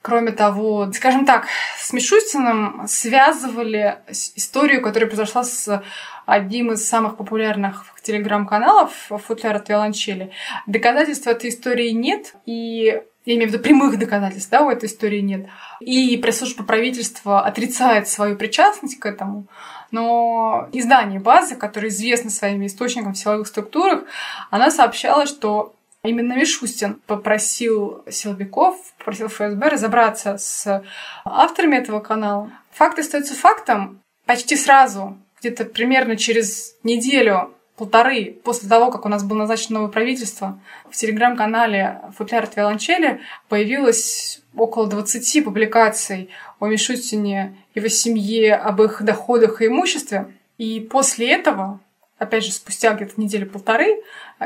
Кроме 0.00 0.30
того, 0.30 0.90
скажем 0.92 1.26
так, 1.26 1.46
с 1.76 1.92
Мишустиным 1.92 2.84
связывали 2.86 3.98
историю, 4.36 4.80
которая 4.80 5.08
произошла 5.08 5.42
с 5.42 5.82
одним 6.24 6.72
из 6.72 6.88
самых 6.88 7.16
популярных 7.16 7.84
телеграм-каналов 8.02 8.92
«Футляр 9.08 9.56
от 9.56 9.68
виолончели». 9.68 10.30
Доказательств 10.66 11.26
этой 11.26 11.50
истории 11.50 11.90
нет, 11.90 12.34
и 12.46 13.02
я 13.24 13.34
имею 13.34 13.50
в 13.50 13.52
виду 13.52 13.62
прямых 13.62 13.98
доказательств, 13.98 14.50
да, 14.50 14.62
у 14.62 14.70
этой 14.70 14.86
истории 14.86 15.20
нет. 15.20 15.46
И 15.80 16.16
пресс-служба 16.16 16.64
правительства 16.64 17.42
отрицает 17.42 18.08
свою 18.08 18.36
причастность 18.36 18.98
к 18.98 19.04
этому. 19.04 19.46
Но 19.90 20.68
издание 20.72 21.20
«Базы», 21.20 21.56
которое 21.56 21.88
известно 21.88 22.30
своими 22.30 22.66
источниками 22.66 23.12
в 23.12 23.18
силовых 23.18 23.46
структурах, 23.46 24.04
она 24.50 24.70
сообщала, 24.70 25.26
что 25.26 25.74
Именно 26.08 26.36
Мишустин 26.36 27.02
попросил 27.06 28.02
силовиков, 28.08 28.76
попросил 28.96 29.28
ФСБ 29.28 29.68
разобраться 29.68 30.38
с 30.38 30.82
авторами 31.26 31.76
этого 31.76 32.00
канала. 32.00 32.50
Факт 32.72 32.98
остается 32.98 33.34
фактом. 33.34 34.00
Почти 34.24 34.56
сразу, 34.56 35.18
где-то 35.38 35.66
примерно 35.66 36.16
через 36.16 36.76
неделю 36.82 37.52
полторы 37.76 38.38
после 38.42 38.70
того, 38.70 38.90
как 38.90 39.04
у 39.04 39.10
нас 39.10 39.22
было 39.22 39.40
назначено 39.40 39.80
новое 39.80 39.92
правительство, 39.92 40.58
в 40.90 40.96
телеграм-канале 40.96 42.00
«Футляр 42.16 42.44
от 42.44 42.56
виолончели» 42.56 43.20
появилось 43.50 44.40
около 44.56 44.86
20 44.86 45.44
публикаций 45.44 46.30
о 46.58 46.68
Мишутине, 46.68 47.54
его 47.74 47.88
семье, 47.88 48.54
об 48.54 48.80
их 48.80 49.02
доходах 49.02 49.60
и 49.60 49.66
имуществе. 49.66 50.34
И 50.56 50.80
после 50.80 51.32
этого, 51.32 51.80
опять 52.18 52.44
же, 52.44 52.52
спустя 52.52 52.94
где-то 52.94 53.20
недели-полторы, 53.20 54.02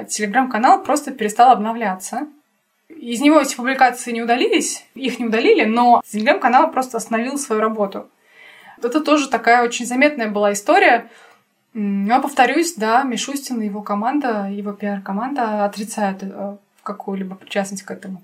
телеграм-канал 0.09 0.83
просто 0.83 1.11
перестал 1.11 1.51
обновляться. 1.51 2.29
Из 2.89 3.21
него 3.21 3.41
эти 3.41 3.57
публикации 3.57 4.13
не 4.13 4.23
удалились, 4.23 4.85
их 4.95 5.19
не 5.19 5.27
удалили, 5.27 5.65
но 5.65 6.03
телеграм-канал 6.07 6.71
просто 6.71 6.99
остановил 6.99 7.39
свою 7.39 7.61
работу. 7.61 8.09
Это 8.83 9.01
тоже 9.01 9.29
такая 9.29 9.63
очень 9.63 9.87
заметная 9.87 10.29
была 10.29 10.53
история, 10.53 11.09
я 11.75 12.21
повторюсь, 12.21 12.75
да, 12.75 13.03
Мишустин 13.03 13.63
и 13.63 13.67
его 13.67 13.81
команда, 13.81 14.49
его 14.51 14.73
пиар-команда 14.73 15.65
отрицают 15.65 16.19
э, 16.23 16.57
какую-либо 16.83 17.35
причастность 17.35 17.83
к 17.83 17.91
этому. 17.91 18.23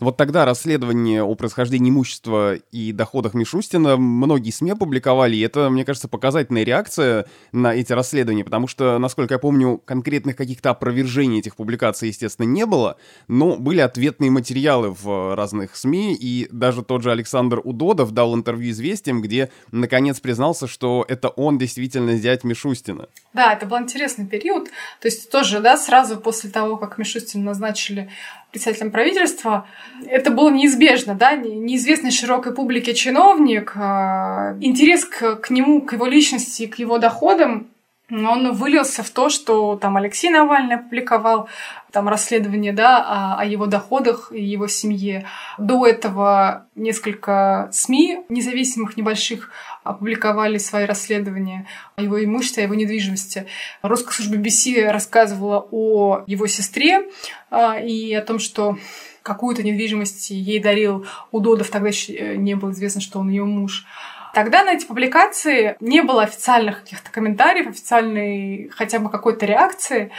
Вот 0.00 0.16
тогда 0.16 0.44
расследование 0.44 1.22
о 1.22 1.34
происхождении 1.34 1.90
имущества 1.90 2.56
и 2.72 2.92
доходах 2.92 3.34
Мишустина 3.34 3.96
многие 3.96 4.50
СМИ 4.50 4.72
опубликовали, 4.72 5.36
и 5.36 5.40
это, 5.40 5.70
мне 5.70 5.84
кажется, 5.84 6.08
показательная 6.08 6.64
реакция 6.64 7.26
на 7.52 7.74
эти 7.74 7.92
расследования, 7.92 8.44
потому 8.44 8.66
что, 8.66 8.98
насколько 8.98 9.34
я 9.34 9.38
помню, 9.38 9.80
конкретных 9.84 10.36
каких-то 10.36 10.70
опровержений 10.70 11.38
этих 11.38 11.56
публикаций, 11.56 12.08
естественно, 12.08 12.46
не 12.46 12.66
было, 12.66 12.96
но 13.28 13.56
были 13.56 13.80
ответные 13.80 14.30
материалы 14.30 14.90
в 14.90 15.34
разных 15.34 15.76
СМИ, 15.76 16.14
и 16.14 16.48
даже 16.50 16.82
тот 16.82 17.02
же 17.02 17.10
Александр 17.10 17.60
Удодов 17.62 18.12
дал 18.12 18.34
интервью 18.34 18.70
«Известиям», 18.70 19.22
где, 19.22 19.50
наконец, 19.70 20.20
признался, 20.20 20.66
что 20.66 21.04
это 21.08 21.28
он 21.28 21.58
действительно 21.58 22.16
зять 22.16 22.44
Мишустина. 22.44 23.08
Да, 23.32 23.52
это 23.52 23.66
был 23.66 23.78
интересный 23.78 24.26
период, 24.26 24.68
то 25.00 25.08
есть 25.08 25.30
тоже, 25.30 25.60
да, 25.60 25.76
сразу 25.76 26.16
после 26.18 26.50
того, 26.50 26.76
как 26.76 26.98
Мишустина 26.98 27.44
назначили 27.44 28.10
председателем 28.54 28.92
правительства, 28.92 29.66
это 30.06 30.30
было 30.30 30.48
неизбежно, 30.48 31.14
да, 31.14 31.34
неизвестный 31.34 32.12
широкой 32.12 32.54
публике 32.54 32.94
чиновник, 32.94 33.72
а, 33.76 34.56
интерес 34.60 35.04
к, 35.04 35.36
к 35.36 35.50
нему, 35.50 35.82
к 35.82 35.92
его 35.92 36.06
личности, 36.06 36.66
к 36.66 36.78
его 36.78 36.98
доходам, 36.98 37.66
он 38.10 38.52
вылился 38.52 39.02
в 39.02 39.10
то, 39.10 39.28
что 39.28 39.76
там 39.76 39.96
Алексей 39.96 40.30
Навальный 40.30 40.76
опубликовал 40.76 41.48
там 41.90 42.08
расследование, 42.08 42.72
да, 42.72 42.98
о, 42.98 43.40
о 43.40 43.44
его 43.44 43.66
доходах 43.66 44.30
и 44.30 44.42
его 44.42 44.68
семье. 44.68 45.26
До 45.58 45.86
этого 45.86 46.66
несколько 46.74 47.70
СМИ 47.72 48.24
независимых 48.28 48.96
небольших 48.96 49.50
опубликовали 49.84 50.58
свои 50.58 50.86
расследования 50.86 51.66
его 51.96 52.22
имуществе, 52.24 52.64
о 52.64 52.66
его 52.66 52.74
недвижимости. 52.74 53.46
Русская 53.82 54.12
служба 54.12 54.36
BBC 54.36 54.90
рассказывала 54.90 55.68
о 55.70 56.24
его 56.26 56.46
сестре 56.46 57.08
а, 57.50 57.78
и 57.78 58.12
о 58.14 58.22
том, 58.22 58.38
что 58.38 58.78
какую-то 59.22 59.62
недвижимость 59.62 60.30
ей 60.30 60.60
дарил 60.60 61.06
Удодов, 61.30 61.70
тогда 61.70 61.88
еще 61.88 62.12
э, 62.14 62.36
не 62.36 62.54
было 62.54 62.70
известно, 62.72 63.00
что 63.00 63.20
он 63.20 63.28
ее 63.28 63.44
муж. 63.44 63.86
Тогда 64.34 64.64
на 64.64 64.72
эти 64.72 64.84
публикации 64.84 65.76
не 65.80 66.02
было 66.02 66.24
официальных 66.24 66.80
каких-то 66.80 67.10
комментариев, 67.10 67.68
официальной 67.68 68.68
хотя 68.70 68.98
бы 68.98 69.08
какой-то 69.08 69.46
реакции, 69.46 70.10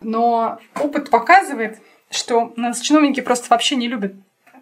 но 0.00 0.58
опыт 0.78 1.10
показывает, 1.10 1.80
что 2.10 2.52
нас 2.56 2.80
чиновники 2.80 3.20
просто 3.20 3.46
вообще 3.48 3.76
не 3.76 3.88
любят. 3.88 4.14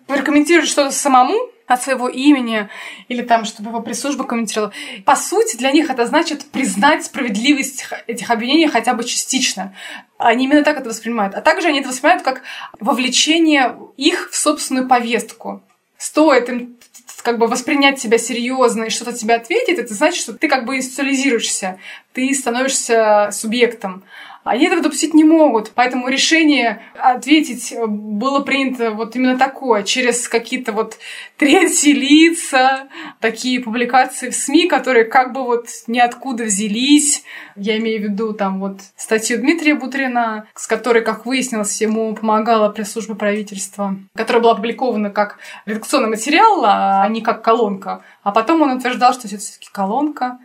Прокомментировать 0.07 0.69
что-то 0.69 0.93
самому 0.93 1.37
от 1.71 1.83
своего 1.83 2.09
имени 2.09 2.69
или 3.09 3.23
там, 3.23 3.45
чтобы 3.45 3.71
его 3.71 3.81
пресс-служба 3.81 4.25
комментировала. 4.25 4.73
По 5.05 5.15
сути, 5.15 5.57
для 5.57 5.71
них 5.71 5.89
это 5.89 6.07
значит 6.07 6.45
признать 6.47 7.05
справедливость 7.05 7.87
этих 8.07 8.31
обвинений 8.31 8.67
хотя 8.67 8.95
бы 8.95 9.05
частично. 9.05 9.75
Они 10.19 10.45
именно 10.45 10.65
так 10.65 10.79
это 10.79 10.89
воспринимают. 10.89 11.35
А 11.35 11.41
также 11.41 11.69
они 11.69 11.81
это 11.81 11.89
воспринимают 11.89 12.25
как 12.25 12.43
вовлечение 12.81 13.77
их 13.97 14.31
в 14.31 14.37
собственную 14.37 14.89
повестку. 14.89 15.63
Стоит 15.97 16.49
им 16.49 16.77
как 17.23 17.39
бы 17.39 17.47
воспринять 17.47 18.01
тебя 18.01 18.19
серьезно 18.19 18.85
и 18.85 18.91
что-то 18.91 19.13
тебе 19.13 19.35
ответить, 19.35 19.79
это 19.79 19.95
значит, 19.95 20.23
что 20.23 20.33
ты 20.33 20.49
как 20.49 20.65
бы 20.65 20.77
институализируешься, 20.77 21.79
ты 22.13 22.35
становишься 22.35 23.31
субъектом. 23.33 24.05
Они 24.43 24.65
этого 24.65 24.83
допустить 24.83 25.13
не 25.13 25.23
могут, 25.23 25.73
поэтому 25.75 26.09
решение 26.09 26.81
ответить 26.99 27.75
было 27.87 28.41
принято 28.41 28.91
вот 28.91 29.15
именно 29.15 29.37
такое, 29.37 29.83
через 29.83 30.29
какие-то 30.29 30.73
вот 30.73 30.97
третьи 31.37 31.93
лица, 31.93 32.89
такие 33.21 33.61
публикации 33.61 34.31
в 34.31 34.35
СМИ, 34.35 34.67
которые 34.67 35.05
как 35.05 35.35
бы 35.35 35.45
вот 35.45 35.67
ниоткуда 35.89 36.45
взялись. 36.45 37.23
Я 37.55 37.77
имею 37.77 38.01
в 38.01 38.05
виду 38.05 38.33
там 38.33 38.61
вот 38.61 38.81
статью 38.97 39.39
Дмитрия 39.39 39.75
Бутрина, 39.75 40.47
с 40.55 40.67
которой, 40.67 41.03
как 41.03 41.27
выяснилось, 41.27 41.79
ему 41.83 42.15
помогала 42.15 42.71
пресс-служба 42.71 43.17
правительства, 43.17 43.95
которая 44.15 44.43
была 44.43 44.53
опубликована 44.53 45.11
как 45.11 45.39
редакционный 45.67 46.09
материал, 46.09 46.63
а 46.65 47.07
не 47.11 47.21
как 47.21 47.43
колонка. 47.43 48.03
А 48.23 48.33
потом 48.33 48.63
он 48.63 48.71
утверждал, 48.71 49.13
что 49.13 49.29
это 49.29 49.37
все-таки 49.37 49.69
колонка. 49.71 50.39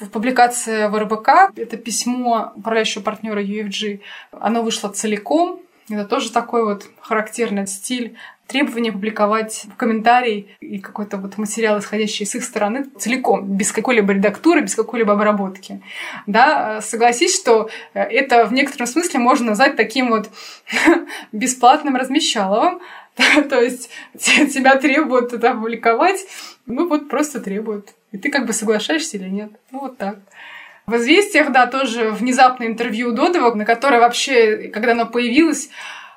В 0.00 0.08
публикации 0.08 0.88
в 0.88 0.98
РБК, 0.98 1.56
это 1.56 1.76
письмо 1.76 2.52
управляющего 2.56 3.02
партнера 3.02 3.42
UFG, 3.42 4.00
оно 4.32 4.62
вышло 4.62 4.88
целиком. 4.88 5.60
Это 5.90 6.06
тоже 6.06 6.32
такой 6.32 6.64
вот 6.64 6.86
характерный 7.00 7.66
стиль 7.66 8.16
требование 8.46 8.92
публиковать 8.92 9.66
комментарий 9.76 10.54
и 10.60 10.78
какой-то 10.78 11.16
вот 11.16 11.38
материал, 11.38 11.78
исходящий 11.78 12.26
с 12.26 12.34
их 12.34 12.44
стороны, 12.44 12.86
целиком, 12.98 13.44
без 13.44 13.72
какой-либо 13.72 14.12
редактуры, 14.12 14.60
без 14.60 14.74
какой-либо 14.74 15.14
обработки. 15.14 15.80
Да, 16.26 16.80
согласись, 16.80 17.34
что 17.38 17.70
это 17.94 18.44
в 18.46 18.52
некотором 18.52 18.86
смысле 18.86 19.20
можно 19.20 19.48
назвать 19.48 19.76
таким 19.76 20.10
вот 20.10 20.30
бесплатным 21.32 21.96
размещаловым, 21.96 22.80
то 23.48 23.60
есть 23.60 23.90
тебя 24.14 24.76
требуют 24.76 25.32
это 25.32 25.52
опубликовать, 25.52 26.24
ну 26.66 26.88
вот 26.88 27.08
просто 27.08 27.40
требуют. 27.40 27.90
И 28.14 28.16
ты 28.16 28.30
как 28.30 28.46
бы 28.46 28.52
соглашаешься 28.52 29.16
или 29.16 29.28
нет. 29.28 29.50
Ну 29.72 29.80
вот 29.80 29.98
так. 29.98 30.18
В 30.86 30.94
«Известиях», 30.96 31.50
да, 31.50 31.66
тоже 31.66 32.10
внезапное 32.10 32.68
интервью 32.68 33.10
Додова, 33.10 33.52
на 33.54 33.64
которое 33.64 34.00
вообще, 34.00 34.68
когда 34.68 34.92
оно 34.92 35.06
появилось, 35.06 35.68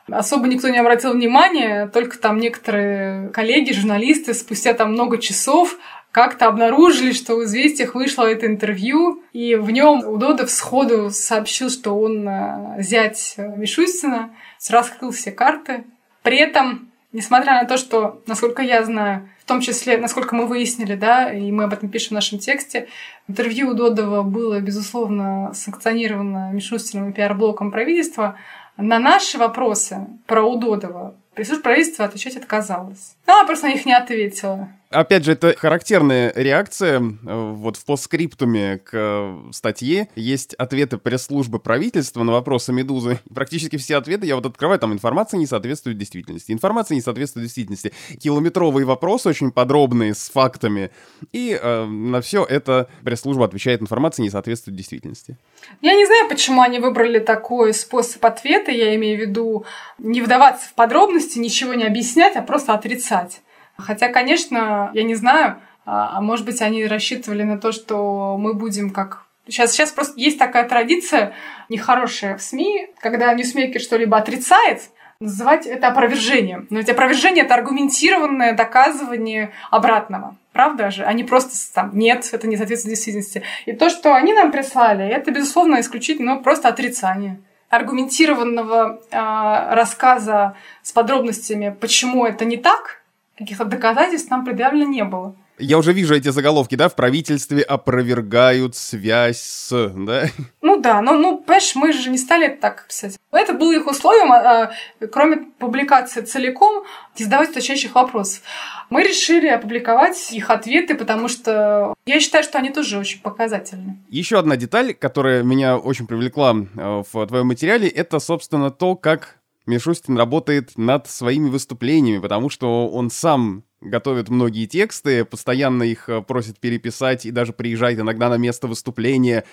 особо 0.07 0.47
никто 0.47 0.69
не 0.69 0.77
обратил 0.77 1.13
внимания, 1.13 1.87
только 1.87 2.19
там 2.19 2.37
некоторые 2.37 3.29
коллеги, 3.29 3.71
журналисты 3.71 4.35
спустя 4.35 4.73
там 4.73 4.91
много 4.91 5.17
часов 5.17 5.77
как-то 6.11 6.45
обнаружили, 6.45 7.13
что 7.13 7.35
в 7.35 7.45
«Известиях» 7.45 7.95
вышло 7.95 8.25
это 8.25 8.45
интервью, 8.45 9.23
и 9.33 9.55
в 9.55 9.71
нем 9.71 10.07
Удодов 10.07 10.51
сходу 10.51 11.09
сообщил, 11.09 11.71
что 11.71 11.99
он 11.99 12.27
э, 12.27 12.75
зять 12.79 13.35
Мишустина, 13.37 14.35
раскрыл 14.69 15.11
все 15.11 15.31
карты. 15.31 15.83
При 16.21 16.37
этом, 16.37 16.91
несмотря 17.17 17.53
на 17.53 17.65
то, 17.65 17.77
что, 17.77 18.21
насколько 18.27 18.61
я 18.61 18.83
знаю, 18.83 19.27
в 19.39 19.45
том 19.45 19.59
числе, 19.59 19.97
насколько 19.97 20.35
мы 20.35 20.45
выяснили, 20.45 20.93
да, 20.93 21.33
и 21.33 21.51
мы 21.51 21.63
об 21.63 21.73
этом 21.73 21.89
пишем 21.89 22.09
в 22.09 22.11
нашем 22.11 22.37
тексте, 22.37 22.87
интервью 23.27 23.73
Додова 23.73 24.21
было, 24.21 24.59
безусловно, 24.59 25.51
санкционировано 25.55 26.51
Мишустиным 26.53 27.09
и 27.09 27.13
пиар-блоком 27.13 27.71
правительства, 27.71 28.37
на 28.77 28.99
наши 28.99 29.39
вопросы 29.39 30.05
про 30.27 30.43
Удодова 30.43 31.15
пресс 31.33 31.49
правительства 31.57 32.05
отвечать 32.05 32.37
отказалась. 32.37 33.15
Она 33.25 33.45
просто 33.45 33.65
на 33.65 33.71
них 33.71 33.87
не 33.87 33.93
ответила. 33.93 34.69
Опять 34.89 35.25
же, 35.25 35.33
это 35.33 35.53
характерная 35.57 36.31
реакция. 36.33 36.99
Э, 36.99 37.51
вот 37.53 37.75
в 37.75 37.83
постскриптуме 37.83 38.77
к 38.77 38.91
э, 38.93 39.51
статье 39.51 40.07
есть 40.15 40.53
ответы 40.53 40.97
пресс-службы 40.97 41.59
правительства 41.59 42.23
на 42.23 42.31
вопросы 42.31 42.71
«Медузы». 42.71 43.19
Практически 43.33 43.75
все 43.75 43.97
ответы 43.97 44.25
я 44.25 44.35
вот 44.35 44.45
открываю, 44.45 44.79
там 44.79 44.93
информация 44.93 45.39
не 45.39 45.45
соответствует 45.45 45.97
действительности. 45.97 46.53
Информация 46.53 46.95
не 46.95 47.01
соответствует 47.01 47.47
действительности. 47.47 47.91
Километровые 48.21 48.85
вопросы 48.85 49.27
очень 49.27 49.51
подробные, 49.51 50.15
с 50.15 50.29
фактами. 50.29 50.91
И 51.33 51.59
э, 51.61 51.85
на 51.85 52.21
все 52.21 52.45
это 52.45 52.87
пресс-служба 53.03 53.43
отвечает, 53.43 53.81
информация 53.81 54.23
не 54.23 54.29
соответствует 54.29 54.77
действительности. 54.77 55.37
Я 55.81 55.95
не 55.95 56.05
знаю, 56.05 56.29
почему 56.29 56.61
они 56.61 56.79
выбрали 56.79 57.19
такой 57.19 57.73
способ 57.73 58.23
ответа. 58.23 58.71
Я 58.71 58.95
имею 58.95 59.17
в 59.17 59.21
виду 59.21 59.65
не 59.97 60.21
вдаваться 60.21 60.69
в 60.69 60.73
подробности, 60.75 61.39
ничего 61.39 61.73
не 61.73 61.83
объяснять, 61.83 62.37
а 62.37 62.41
просто 62.41 62.73
отрицать. 62.73 63.41
Хотя, 63.77 64.09
конечно, 64.09 64.91
я 64.93 65.03
не 65.03 65.15
знаю, 65.15 65.57
а, 65.85 66.17
а 66.17 66.21
может 66.21 66.45
быть, 66.45 66.61
они 66.61 66.85
рассчитывали 66.85 67.43
на 67.43 67.57
то, 67.57 67.71
что 67.71 68.37
мы 68.37 68.53
будем 68.53 68.89
как 68.89 69.27
Сейчас, 69.47 69.71
сейчас 69.71 69.91
просто 69.91 70.19
есть 70.19 70.37
такая 70.37 70.67
традиция 70.67 71.33
нехорошая 71.69 72.35
в 72.35 72.41
СМИ, 72.41 72.89
когда 72.99 73.33
ньюсмейкер 73.33 73.79
что-либо 73.79 74.17
отрицает, 74.17 74.81
называть 75.19 75.65
это 75.65 75.87
опровержением. 75.87 76.67
Но 76.69 76.79
ведь 76.79 76.89
опровержение— 76.89 77.43
это 77.45 77.55
аргументированное 77.55 78.53
доказывание 78.53 79.51
обратного. 79.71 80.35
Правда 80.51 80.91
же? 80.91 81.03
Они 81.05 81.23
просто 81.23 81.53
там, 81.73 81.91
нет, 81.97 82.29
это 82.31 82.47
не 82.47 82.57
соответствует 82.57 82.95
действительности. 82.95 83.43
И 83.65 83.73
то, 83.73 83.89
что 83.89 84.13
они 84.13 84.33
нам 84.33 84.51
прислали, 84.51 85.07
это, 85.07 85.31
безусловно, 85.31 85.79
исключительно 85.79 86.35
ну, 86.35 86.41
просто 86.41 86.67
отрицание 86.67 87.39
аргументированного 87.69 89.01
э, 89.11 89.75
рассказа 89.75 90.55
с 90.83 90.93
подробностями, 90.93 91.75
почему 91.79 92.25
это 92.25 92.45
не 92.45 92.55
так, 92.55 93.01
каких-то 93.37 93.65
доказательств 93.65 94.29
нам 94.31 94.45
предъявлено 94.45 94.89
не 94.89 95.03
было. 95.03 95.35
Я 95.59 95.79
уже 95.79 95.91
вижу 95.91 96.13
эти 96.13 96.29
заголовки, 96.29 96.75
да, 96.75 96.87
в 96.87 96.95
правительстве 96.95 97.63
опровергают 97.63 98.75
связь 98.75 99.41
с, 99.41 99.91
да? 99.95 100.25
Ну 100.61 100.79
да, 100.79 101.01
но, 101.01 101.13
ну, 101.13 101.37
понимаешь, 101.37 101.75
мы 101.75 101.93
же 101.93 102.11
не 102.11 102.19
стали 102.19 102.47
так 102.47 102.85
писать. 102.87 103.17
Это 103.31 103.53
было 103.53 103.73
их 103.73 103.87
условием, 103.87 104.31
а, 104.31 104.71
кроме 105.11 105.37
публикации 105.57 106.21
целиком, 106.21 106.83
не 107.17 107.25
задавать 107.25 107.49
уточняющих 107.49 107.95
вопросов. 107.95 108.43
Мы 108.91 109.03
решили 109.03 109.47
опубликовать 109.47 110.31
их 110.31 110.51
ответы, 110.51 110.93
потому 110.93 111.27
что 111.27 111.95
я 112.05 112.19
считаю, 112.19 112.43
что 112.43 112.59
они 112.59 112.69
тоже 112.69 112.99
очень 112.99 113.21
показательны. 113.21 113.97
Еще 114.09 114.37
одна 114.37 114.57
деталь, 114.57 114.93
которая 114.93 115.41
меня 115.41 115.77
очень 115.77 116.05
привлекла 116.05 116.53
э, 116.53 117.03
в 117.11 117.25
твоем 117.25 117.47
материале, 117.47 117.87
это, 117.87 118.19
собственно, 118.19 118.69
то, 118.69 118.95
как 118.95 119.37
Мишустин 119.67 120.17
работает 120.17 120.77
над 120.77 121.07
своими 121.07 121.49
выступлениями, 121.49 122.21
потому 122.21 122.49
что 122.49 122.87
он 122.87 123.09
сам 123.09 123.63
готовит 123.81 124.29
многие 124.29 124.65
тексты, 124.65 125.25
постоянно 125.25 125.83
их 125.83 126.09
э, 126.09 126.21
просит 126.21 126.57
переписать 126.59 127.25
и 127.25 127.31
даже 127.31 127.53
приезжает 127.53 127.99
иногда 127.99 128.29
на 128.29 128.37
место 128.37 128.67
выступления 128.67 129.43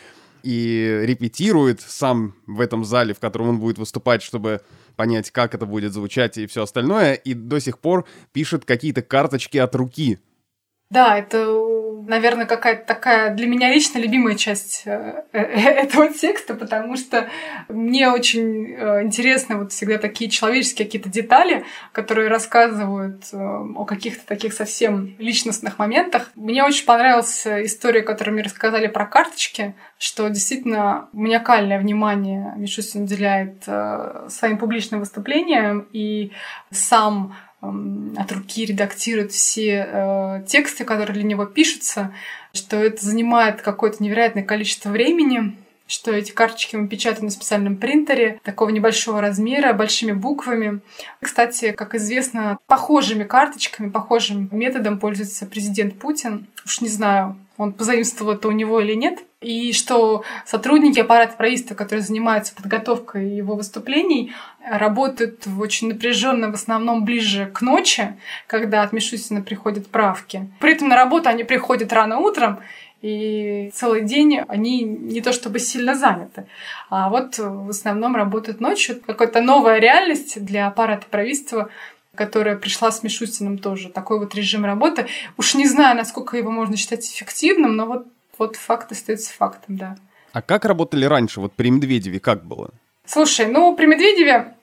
и 0.44 1.00
репетирует 1.02 1.80
сам 1.80 2.36
в 2.46 2.60
этом 2.60 2.84
зале, 2.84 3.12
в 3.12 3.18
котором 3.18 3.48
он 3.48 3.58
будет 3.58 3.78
выступать, 3.78 4.22
чтобы 4.22 4.60
понять, 4.94 5.30
как 5.30 5.54
это 5.54 5.66
будет 5.66 5.92
звучать 5.92 6.38
и 6.38 6.46
все 6.46 6.62
остальное, 6.62 7.14
и 7.14 7.34
до 7.34 7.58
сих 7.58 7.78
пор 7.80 8.06
пишет 8.32 8.64
какие-то 8.64 9.02
карточки 9.02 9.58
от 9.58 9.74
руки. 9.74 10.20
Да, 10.90 11.18
это 11.18 11.50
наверное, 12.06 12.46
какая-то 12.46 12.86
такая 12.86 13.34
для 13.34 13.46
меня 13.46 13.68
лично 13.72 13.98
любимая 13.98 14.34
часть 14.36 14.82
э, 14.84 15.24
э, 15.32 15.38
этого 15.38 16.12
текста, 16.12 16.54
потому 16.54 16.96
что 16.96 17.28
мне 17.68 18.10
очень 18.10 18.72
э, 18.72 19.02
интересны 19.02 19.56
вот 19.56 19.72
всегда 19.72 19.98
такие 19.98 20.30
человеческие 20.30 20.86
какие-то 20.86 21.08
детали, 21.08 21.64
которые 21.92 22.28
рассказывают 22.28 23.24
о 23.32 23.84
каких-то 23.84 24.26
таких 24.26 24.52
совсем 24.52 25.14
личностных 25.18 25.78
моментах. 25.78 26.30
Мне 26.34 26.64
очень 26.64 26.86
понравилась 26.86 27.46
история, 27.46 28.02
которую 28.02 28.34
мне 28.34 28.44
рассказали 28.44 28.86
про 28.86 29.06
карточки, 29.06 29.74
что 29.98 30.28
действительно 30.28 31.08
маниакальное 31.12 31.78
внимание 31.78 32.52
Мишустин 32.56 33.04
уделяет 33.04 33.64
своим 33.64 34.58
публичным 34.58 35.00
выступлениям, 35.00 35.88
и 35.92 36.32
сам 36.70 37.34
от 38.16 38.32
руки 38.32 38.64
редактирует 38.64 39.32
все 39.32 39.86
э, 39.88 40.44
тексты, 40.46 40.84
которые 40.84 41.14
для 41.14 41.24
него 41.24 41.46
пишутся, 41.46 42.12
что 42.52 42.76
это 42.76 43.04
занимает 43.04 43.62
какое-то 43.62 44.02
невероятное 44.02 44.42
количество 44.42 44.90
времени, 44.90 45.56
что 45.86 46.12
эти 46.12 46.32
карточки 46.32 46.76
мы 46.76 46.88
печатаем 46.88 47.26
на 47.26 47.30
специальном 47.30 47.76
принтере 47.76 48.40
такого 48.42 48.70
небольшого 48.70 49.20
размера, 49.20 49.72
большими 49.72 50.12
буквами. 50.12 50.80
Кстати, 51.20 51.72
как 51.72 51.94
известно, 51.94 52.58
похожими 52.66 53.24
карточками, 53.24 53.90
похожим 53.90 54.48
методом 54.50 54.98
пользуется 54.98 55.46
президент 55.46 55.98
Путин. 55.98 56.46
Уж 56.64 56.80
не 56.80 56.88
знаю, 56.88 57.36
он 57.56 57.72
позаимствовал 57.72 58.32
это 58.32 58.48
у 58.48 58.52
него 58.52 58.80
или 58.80 58.94
нет. 58.94 59.20
И 59.44 59.74
что 59.74 60.24
сотрудники 60.46 60.98
аппарата 60.98 61.34
правительства, 61.36 61.74
которые 61.74 62.02
занимаются 62.02 62.54
подготовкой 62.54 63.28
его 63.28 63.56
выступлений, 63.56 64.32
работают 64.66 65.46
очень 65.60 65.88
напряженно, 65.88 66.50
в 66.50 66.54
основном 66.54 67.04
ближе 67.04 67.50
к 67.52 67.60
ночи, 67.60 68.16
когда 68.46 68.82
от 68.82 68.94
Мишустина 68.94 69.42
приходят 69.42 69.86
правки. 69.88 70.48
При 70.60 70.72
этом 70.72 70.88
на 70.88 70.96
работу 70.96 71.28
они 71.28 71.44
приходят 71.44 71.92
рано 71.92 72.20
утром, 72.20 72.60
и 73.02 73.70
целый 73.74 74.00
день 74.04 74.40
они 74.48 74.82
не 74.82 75.20
то 75.20 75.34
чтобы 75.34 75.58
сильно 75.58 75.94
заняты, 75.94 76.46
а 76.88 77.10
вот 77.10 77.36
в 77.36 77.68
основном 77.68 78.16
работают 78.16 78.62
ночью. 78.62 78.98
Какая-то 79.06 79.42
новая 79.42 79.78
реальность 79.78 80.42
для 80.42 80.68
аппарата 80.68 81.06
правительства, 81.10 81.68
которая 82.14 82.56
пришла 82.56 82.90
с 82.90 83.02
Мишустиным 83.02 83.58
тоже. 83.58 83.90
Такой 83.90 84.18
вот 84.18 84.34
режим 84.34 84.64
работы. 84.64 85.06
Уж 85.36 85.54
не 85.54 85.66
знаю, 85.66 85.96
насколько 85.96 86.38
его 86.38 86.50
можно 86.50 86.78
считать 86.78 87.06
эффективным, 87.06 87.76
но 87.76 87.86
вот, 87.86 88.06
вот 88.38 88.56
факт 88.56 88.92
остается 88.92 89.32
фактом, 89.32 89.76
да. 89.76 89.96
А 90.32 90.42
как 90.42 90.64
работали 90.64 91.04
раньше? 91.04 91.40
Вот 91.40 91.52
при 91.52 91.70
Медведеве 91.70 92.20
как 92.20 92.44
было? 92.44 92.70
Слушай, 93.06 93.46
ну 93.46 93.76
при 93.76 93.86
Медведеве 93.86 94.54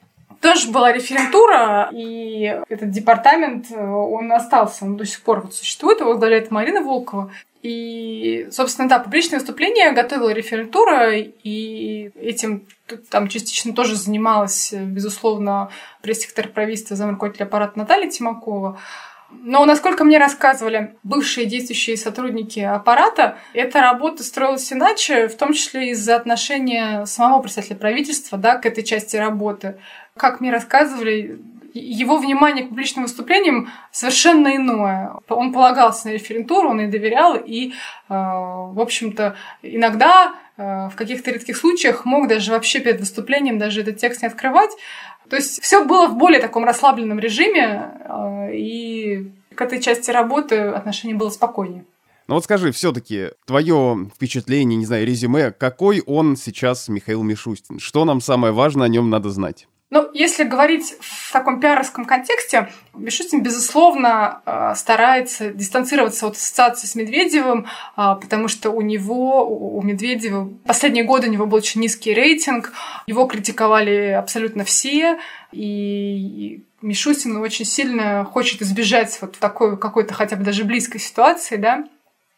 тоже 0.42 0.72
была 0.72 0.92
референтура, 0.92 1.90
и 1.94 2.60
этот 2.68 2.90
департамент, 2.90 3.72
он 3.72 4.32
остался, 4.32 4.86
он 4.86 4.98
до 4.98 5.06
сих 5.06 5.22
пор 5.22 5.42
вот 5.42 5.54
существует, 5.54 6.00
его 6.00 6.10
возглавляет 6.10 6.50
Марина 6.52 6.82
Волкова. 6.82 7.32
И, 7.62 8.48
собственно, 8.52 8.90
да, 8.90 8.98
публичное 8.98 9.38
выступление 9.38 9.92
готовила 9.92 10.30
референтура, 10.30 11.16
и 11.16 12.10
этим 12.20 12.66
там 13.12 13.28
частично 13.28 13.74
тоже 13.74 13.96
занималась, 13.96 14.74
безусловно, 14.74 15.70
пресс-сектор 16.02 16.48
правительства, 16.48 16.96
замруководитель 16.96 17.44
аппарата 17.44 17.78
Наталья 17.78 18.10
Тимакова. 18.10 18.80
Но, 19.44 19.65
насколько 19.65 20.04
мне 20.04 20.17
рассказывали 20.17 20.96
бывшие 21.04 21.48
действующие 21.48 21.98
сотрудники 21.98 22.60
аппарата, 22.60 23.38
эта 23.54 23.82
работа 23.82 24.24
строилась 24.24 24.72
иначе, 24.72 25.28
в 25.28 25.36
том 25.36 25.54
числе 25.54 25.91
из-за 25.91 26.15
отношения 26.15 27.06
самого 27.06 27.41
представителя 27.41 27.78
правительства 27.78 28.38
да, 28.38 28.58
к 28.58 28.65
этой 28.65 28.84
части 28.84 29.15
работы. 29.17 29.78
Как 30.15 30.41
мне 30.41 30.52
рассказывали, 30.52 31.39
его 31.74 32.17
внимание 32.17 32.65
к 32.65 32.70
публичным 32.70 33.06
выступлениям 33.06 33.72
совершенно 33.91 34.56
иное. 34.56 35.13
Он 35.30 35.54
полагался 35.54 36.08
на 36.08 36.12
референтуру, 36.12 36.70
он 36.70 36.82
ей 36.82 36.88
доверял, 36.88 37.36
и, 37.36 37.70
э, 37.70 37.74
в 38.10 38.80
общем-то, 38.80 39.36
иногда 39.62 40.34
э, 40.58 40.89
в 40.89 40.96
каких-то 40.96 41.32
редких 41.32 41.56
случаях 41.58 42.06
мог 42.06 42.28
даже 42.28 42.52
вообще 42.52 42.80
перед 42.80 43.00
выступлением 43.00 43.58
даже 43.58 43.82
этот 43.82 43.98
текст 43.98 44.22
не 44.22 44.28
открывать. 44.28 44.72
То 45.32 45.38
есть 45.38 45.62
все 45.63 45.86
было 45.86 46.08
в 46.08 46.17
более 46.17 46.41
таком 46.41 46.65
расслабленном 46.65 47.17
режиме, 47.17 47.89
э, 48.04 48.54
и 48.54 49.32
к 49.56 49.62
этой 49.62 49.80
части 49.80 50.12
работы 50.12 50.58
отношение 50.58 51.15
было 51.15 51.30
спокойнее. 51.30 51.86
Ну 52.28 52.36
вот 52.36 52.44
скажи, 52.44 52.74
все-таки 52.74 53.30
твое 53.46 54.10
впечатление, 54.13 54.76
не 54.76 54.86
знаю, 54.86 55.08
резюме, 55.08 55.52
какой 55.52 56.02
он 56.02 56.36
сейчас 56.36 56.89
Михаил 56.89 57.24
Мишустин? 57.24 57.80
Что 57.80 58.04
нам 58.04 58.20
самое 58.20 58.52
важное 58.52 58.88
о 58.88 58.89
нем 58.89 59.10
надо 59.10 59.30
знать? 59.30 59.70
Ну, 59.93 60.10
если 60.13 60.45
говорить 60.45 60.95
в 61.01 61.34
таком 61.34 61.60
пиаровском 61.60 62.06
контексте, 62.06 62.69
Мишустин, 62.93 63.43
безусловно, 63.43 64.41
э, 64.45 64.73
старается 64.73 65.51
дистанцироваться 65.51 66.27
от 66.27 66.38
ассоциации 66.38 66.88
с 66.88 66.95
Медведевым, 66.95 67.65
э, 67.97 68.15
потому 68.21 68.47
что 68.47 68.69
у 68.69 68.80
него, 68.80 69.45
у 69.45 69.82
Медведева, 69.82 70.49
последние 70.65 71.04
годы 71.04 71.27
у 71.27 71.32
него 71.32 71.45
был 71.45 71.58
очень 71.58 71.82
низкий 71.82 72.13
рейтинг, 72.13 72.71
его 73.06 73.25
критиковали 73.25 74.12
абсолютно 74.12 74.63
все, 74.63 75.19
и 75.51 76.63
Мишустин 76.82 77.36
очень 77.36 77.65
сильно 77.65 78.23
хочет 78.23 78.62
избежать 78.62 79.17
вот 79.19 79.37
такой 79.39 79.77
какой-то 79.77 80.13
хотя 80.13 80.37
бы 80.37 80.46
даже 80.46 80.63
близкой 80.63 81.00
ситуации, 81.00 81.58
да, 81.58 81.83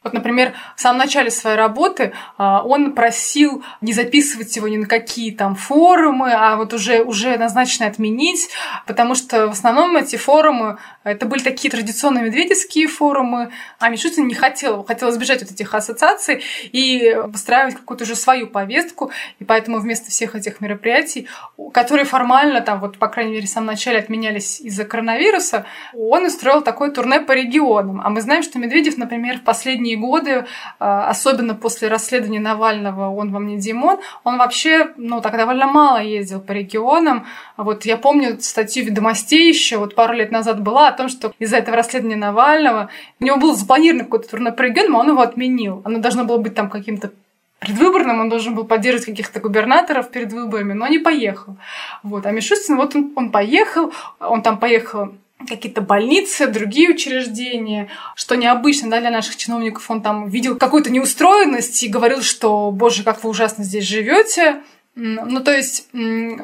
Вот, 0.03 0.13
например, 0.13 0.53
в 0.75 0.81
самом 0.81 0.99
начале 0.99 1.31
своей 1.31 1.55
работы 1.55 2.13
а, 2.37 2.61
он 2.63 2.93
просил 2.93 3.63
не 3.81 3.93
записывать 3.93 4.55
его 4.55 4.67
ни 4.67 4.77
на 4.77 4.85
какие 4.85 5.31
там 5.31 5.55
форумы, 5.55 6.33
а 6.33 6.57
вот 6.57 6.73
уже, 6.73 7.03
уже 7.03 7.37
назначенно 7.37 7.87
отменить, 7.87 8.49
потому 8.85 9.15
что 9.15 9.47
в 9.47 9.51
основном 9.51 9.95
эти 9.95 10.17
форумы, 10.17 10.77
это 11.03 11.25
были 11.25 11.41
такие 11.41 11.71
традиционные 11.71 12.25
медведевские 12.25 12.87
форумы, 12.87 13.51
а 13.79 13.89
Мишутин 13.89 14.27
не 14.27 14.33
хотел, 14.33 14.83
хотел 14.83 15.09
избежать 15.09 15.41
вот 15.41 15.51
этих 15.51 15.73
ассоциаций 15.73 16.43
и 16.71 17.17
выстраивать 17.27 17.75
какую-то 17.75 18.03
уже 18.03 18.15
свою 18.15 18.47
повестку, 18.47 19.11
и 19.39 19.45
поэтому 19.45 19.79
вместо 19.79 20.11
всех 20.11 20.35
этих 20.35 20.59
мероприятий, 20.59 21.27
которые 21.73 22.05
формально 22.05 22.59
там, 22.61 22.81
вот, 22.81 22.97
по 22.97 23.07
крайней 23.07 23.33
мере, 23.33 23.47
в 23.47 23.49
самом 23.49 23.67
начале 23.67 23.99
отменялись 23.99 24.59
из-за 24.59 24.83
коронавируса, 24.83 25.65
он 25.93 26.25
устроил 26.25 26.61
такое 26.61 26.91
турне 26.91 27.21
по 27.21 27.31
регионам. 27.31 28.01
А 28.03 28.09
мы 28.09 28.21
знаем, 28.21 28.43
что 28.43 28.59
Медведев, 28.59 28.97
например, 28.97 29.39
в 29.39 29.43
последние 29.43 29.92
последние 29.93 29.97
годы, 29.97 30.45
а, 30.79 31.09
особенно 31.09 31.55
после 31.55 31.87
расследования 31.87 32.39
Навального 32.39 33.09
«Он 33.09 33.31
вам 33.31 33.47
не 33.47 33.57
Димон», 33.57 33.97
он 34.23 34.37
вообще, 34.37 34.91
ну, 34.97 35.21
так 35.21 35.37
довольно 35.37 35.67
мало 35.67 36.01
ездил 36.01 36.41
по 36.41 36.51
регионам. 36.51 37.25
Вот 37.57 37.85
я 37.85 37.97
помню 37.97 38.39
статью 38.39 38.85
«Ведомостей» 38.85 39.47
еще 39.47 39.77
вот 39.77 39.95
пару 39.95 40.13
лет 40.13 40.31
назад 40.31 40.61
была 40.61 40.87
о 40.87 40.91
том, 40.91 41.09
что 41.09 41.31
из-за 41.39 41.57
этого 41.57 41.77
расследования 41.77 42.17
Навального 42.17 42.89
у 43.19 43.25
него 43.25 43.37
был 43.37 43.55
запланирован 43.55 44.05
какой-то 44.05 44.29
турне 44.29 44.51
по 44.51 44.61
регионам, 44.61 44.95
а 44.95 44.99
он 44.99 45.09
его 45.09 45.21
отменил. 45.21 45.81
Оно 45.85 45.99
должно 45.99 46.25
было 46.25 46.37
быть 46.37 46.55
там 46.55 46.69
каким-то 46.69 47.11
предвыборным, 47.59 48.19
он 48.19 48.29
должен 48.29 48.55
был 48.55 48.65
поддерживать 48.65 49.05
каких-то 49.05 49.39
губернаторов 49.39 50.09
перед 50.11 50.33
выборами, 50.33 50.73
но 50.73 50.87
не 50.87 50.99
поехал. 50.99 51.55
Вот. 52.03 52.25
А 52.25 52.31
Мишустин, 52.31 52.75
вот 52.75 52.95
он, 52.95 53.13
он 53.15 53.31
поехал, 53.31 53.93
он 54.19 54.41
там 54.41 54.57
поехал 54.57 55.13
какие-то 55.47 55.81
больницы, 55.81 56.47
другие 56.47 56.89
учреждения, 56.89 57.89
что 58.15 58.35
необычно 58.35 58.89
да, 58.89 58.99
для 58.99 59.11
наших 59.11 59.35
чиновников. 59.35 59.89
Он 59.89 60.01
там 60.01 60.27
видел 60.27 60.57
какую-то 60.57 60.89
неустроенность 60.89 61.83
и 61.83 61.89
говорил, 61.89 62.21
что, 62.21 62.71
боже, 62.71 63.03
как 63.03 63.23
вы 63.23 63.29
ужасно 63.29 63.63
здесь 63.63 63.85
живете. 63.85 64.61
Ну, 64.95 65.43
то 65.43 65.51
есть, 65.51 65.89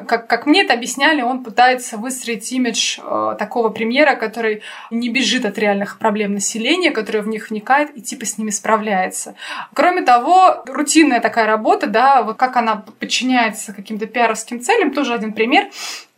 как, 0.08 0.26
как 0.26 0.44
мне 0.44 0.62
это 0.64 0.74
объясняли, 0.74 1.22
он 1.22 1.44
пытается 1.44 1.96
выстроить 1.96 2.50
имидж 2.50 2.98
э, 2.98 3.36
такого 3.38 3.68
премьера, 3.68 4.16
который 4.16 4.62
не 4.90 5.08
бежит 5.08 5.44
от 5.44 5.56
реальных 5.56 6.00
проблем 6.00 6.34
населения, 6.34 6.90
который 6.90 7.22
в 7.22 7.28
них 7.28 7.50
вникает 7.50 7.96
и 7.96 8.02
типа 8.02 8.26
с 8.26 8.38
ними 8.38 8.50
справляется. 8.50 9.36
Кроме 9.72 10.02
того, 10.02 10.64
рутинная 10.66 11.20
такая 11.20 11.46
работа, 11.46 11.86
да, 11.86 12.22
вот 12.22 12.38
как 12.38 12.56
она 12.56 12.84
подчиняется 12.98 13.72
каким-то 13.72 14.06
пиаровским 14.06 14.60
целям, 14.60 14.90
тоже 14.90 15.14
один 15.14 15.32
пример. 15.32 15.70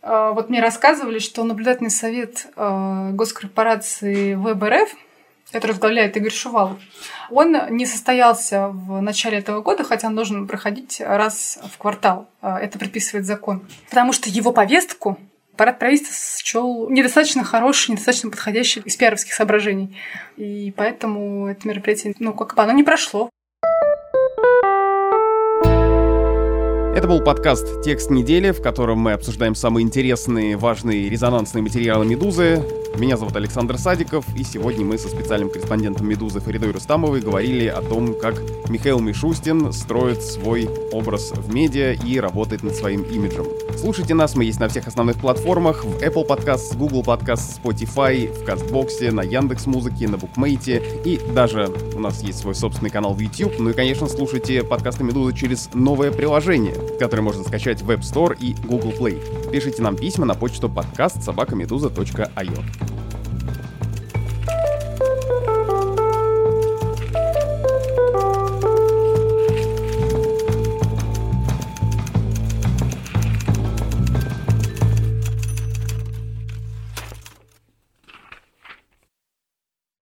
Э, 0.03 0.31
вот 0.35 0.49
мне 0.49 0.61
рассказывали, 0.61 1.19
что 1.19 1.43
наблюдательный 1.43 1.89
совет 1.89 2.47
э, 2.55 3.09
госкорпорации 3.13 4.35
ВБРФ, 4.35 4.89
который 5.51 5.71
возглавляет 5.71 6.17
Игорь 6.17 6.31
Шувалов, 6.31 6.77
он 7.29 7.55
не 7.69 7.85
состоялся 7.85 8.67
в 8.67 9.01
начале 9.01 9.37
этого 9.37 9.61
года, 9.61 9.83
хотя 9.83 10.07
он 10.07 10.15
должен 10.15 10.47
проходить 10.47 11.01
раз 11.03 11.59
в 11.71 11.77
квартал. 11.77 12.27
Э, 12.41 12.57
это 12.57 12.77
предписывает 12.77 13.25
закон. 13.25 13.65
Потому 13.89 14.11
что 14.11 14.29
его 14.29 14.51
повестку 14.51 15.17
парад 15.55 15.79
правительства 15.79 16.43
счел 16.43 16.89
недостаточно 16.89 17.43
хороший, 17.43 17.91
недостаточно 17.91 18.29
подходящий 18.29 18.81
из 18.81 18.95
пиаровских 18.97 19.33
соображений. 19.33 19.97
И 20.35 20.73
поэтому 20.75 21.47
это 21.47 21.67
мероприятие, 21.67 22.15
ну, 22.19 22.33
как 22.33 22.55
бы 22.55 22.63
оно 22.63 22.73
не 22.73 22.83
прошло. 22.83 23.29
Это 26.95 27.07
был 27.07 27.21
подкаст 27.21 27.81
«Текст 27.81 28.11
недели», 28.11 28.51
в 28.51 28.61
котором 28.61 28.99
мы 28.99 29.13
обсуждаем 29.13 29.55
самые 29.55 29.83
интересные, 29.83 30.57
важные, 30.57 31.09
резонансные 31.09 31.63
материалы 31.63 32.05
«Медузы». 32.05 32.63
Меня 32.95 33.17
зовут 33.17 33.35
Александр 33.35 33.79
Садиков, 33.79 34.23
и 34.35 34.43
сегодня 34.43 34.85
мы 34.85 34.99
со 34.99 35.07
специальным 35.07 35.49
корреспондентом 35.49 36.07
«Медузы» 36.07 36.39
Фаридой 36.39 36.69
Рустамовой 36.69 37.21
говорили 37.21 37.65
о 37.65 37.81
том, 37.81 38.13
как 38.13 38.39
Михаил 38.69 38.99
Мишустин 38.99 39.73
строит 39.73 40.21
свой 40.21 40.69
образ 40.91 41.31
в 41.31 41.51
медиа 41.51 41.93
и 41.93 42.19
работает 42.19 42.61
над 42.61 42.75
своим 42.75 43.01
имиджем. 43.01 43.47
Слушайте 43.75 44.13
нас, 44.13 44.35
мы 44.35 44.43
есть 44.45 44.59
на 44.59 44.69
всех 44.69 44.87
основных 44.87 45.17
платформах, 45.17 45.83
в 45.83 45.97
Apple 45.97 46.27
Podcasts, 46.27 46.77
Google 46.77 47.01
Podcasts, 47.01 47.59
Spotify, 47.59 48.31
в 48.31 48.45
Кастбоксе, 48.45 49.09
на 49.11 49.23
Яндекс 49.23 49.65
Музыке, 49.65 50.07
на 50.07 50.19
Букмейте, 50.19 50.83
и 51.03 51.19
даже 51.33 51.73
у 51.95 51.99
нас 51.99 52.21
есть 52.21 52.37
свой 52.37 52.53
собственный 52.53 52.91
канал 52.91 53.15
в 53.15 53.19
YouTube. 53.19 53.53
Ну 53.57 53.71
и, 53.71 53.73
конечно, 53.73 54.07
слушайте 54.07 54.63
подкасты 54.63 55.03
«Медузы» 55.03 55.35
через 55.35 55.71
новое 55.73 56.11
приложение 56.11 56.82
который 56.99 57.21
можно 57.21 57.43
скачать 57.43 57.81
в 57.81 57.89
App 57.91 58.01
Store 58.01 58.37
и 58.39 58.53
Google 58.67 58.91
Play. 58.91 59.51
Пишите 59.51 59.81
нам 59.81 59.95
письма 59.95 60.25
на 60.25 60.35
почту 60.35 60.69
подкаст 60.69 61.23
собакамедуза.io. 61.23 62.63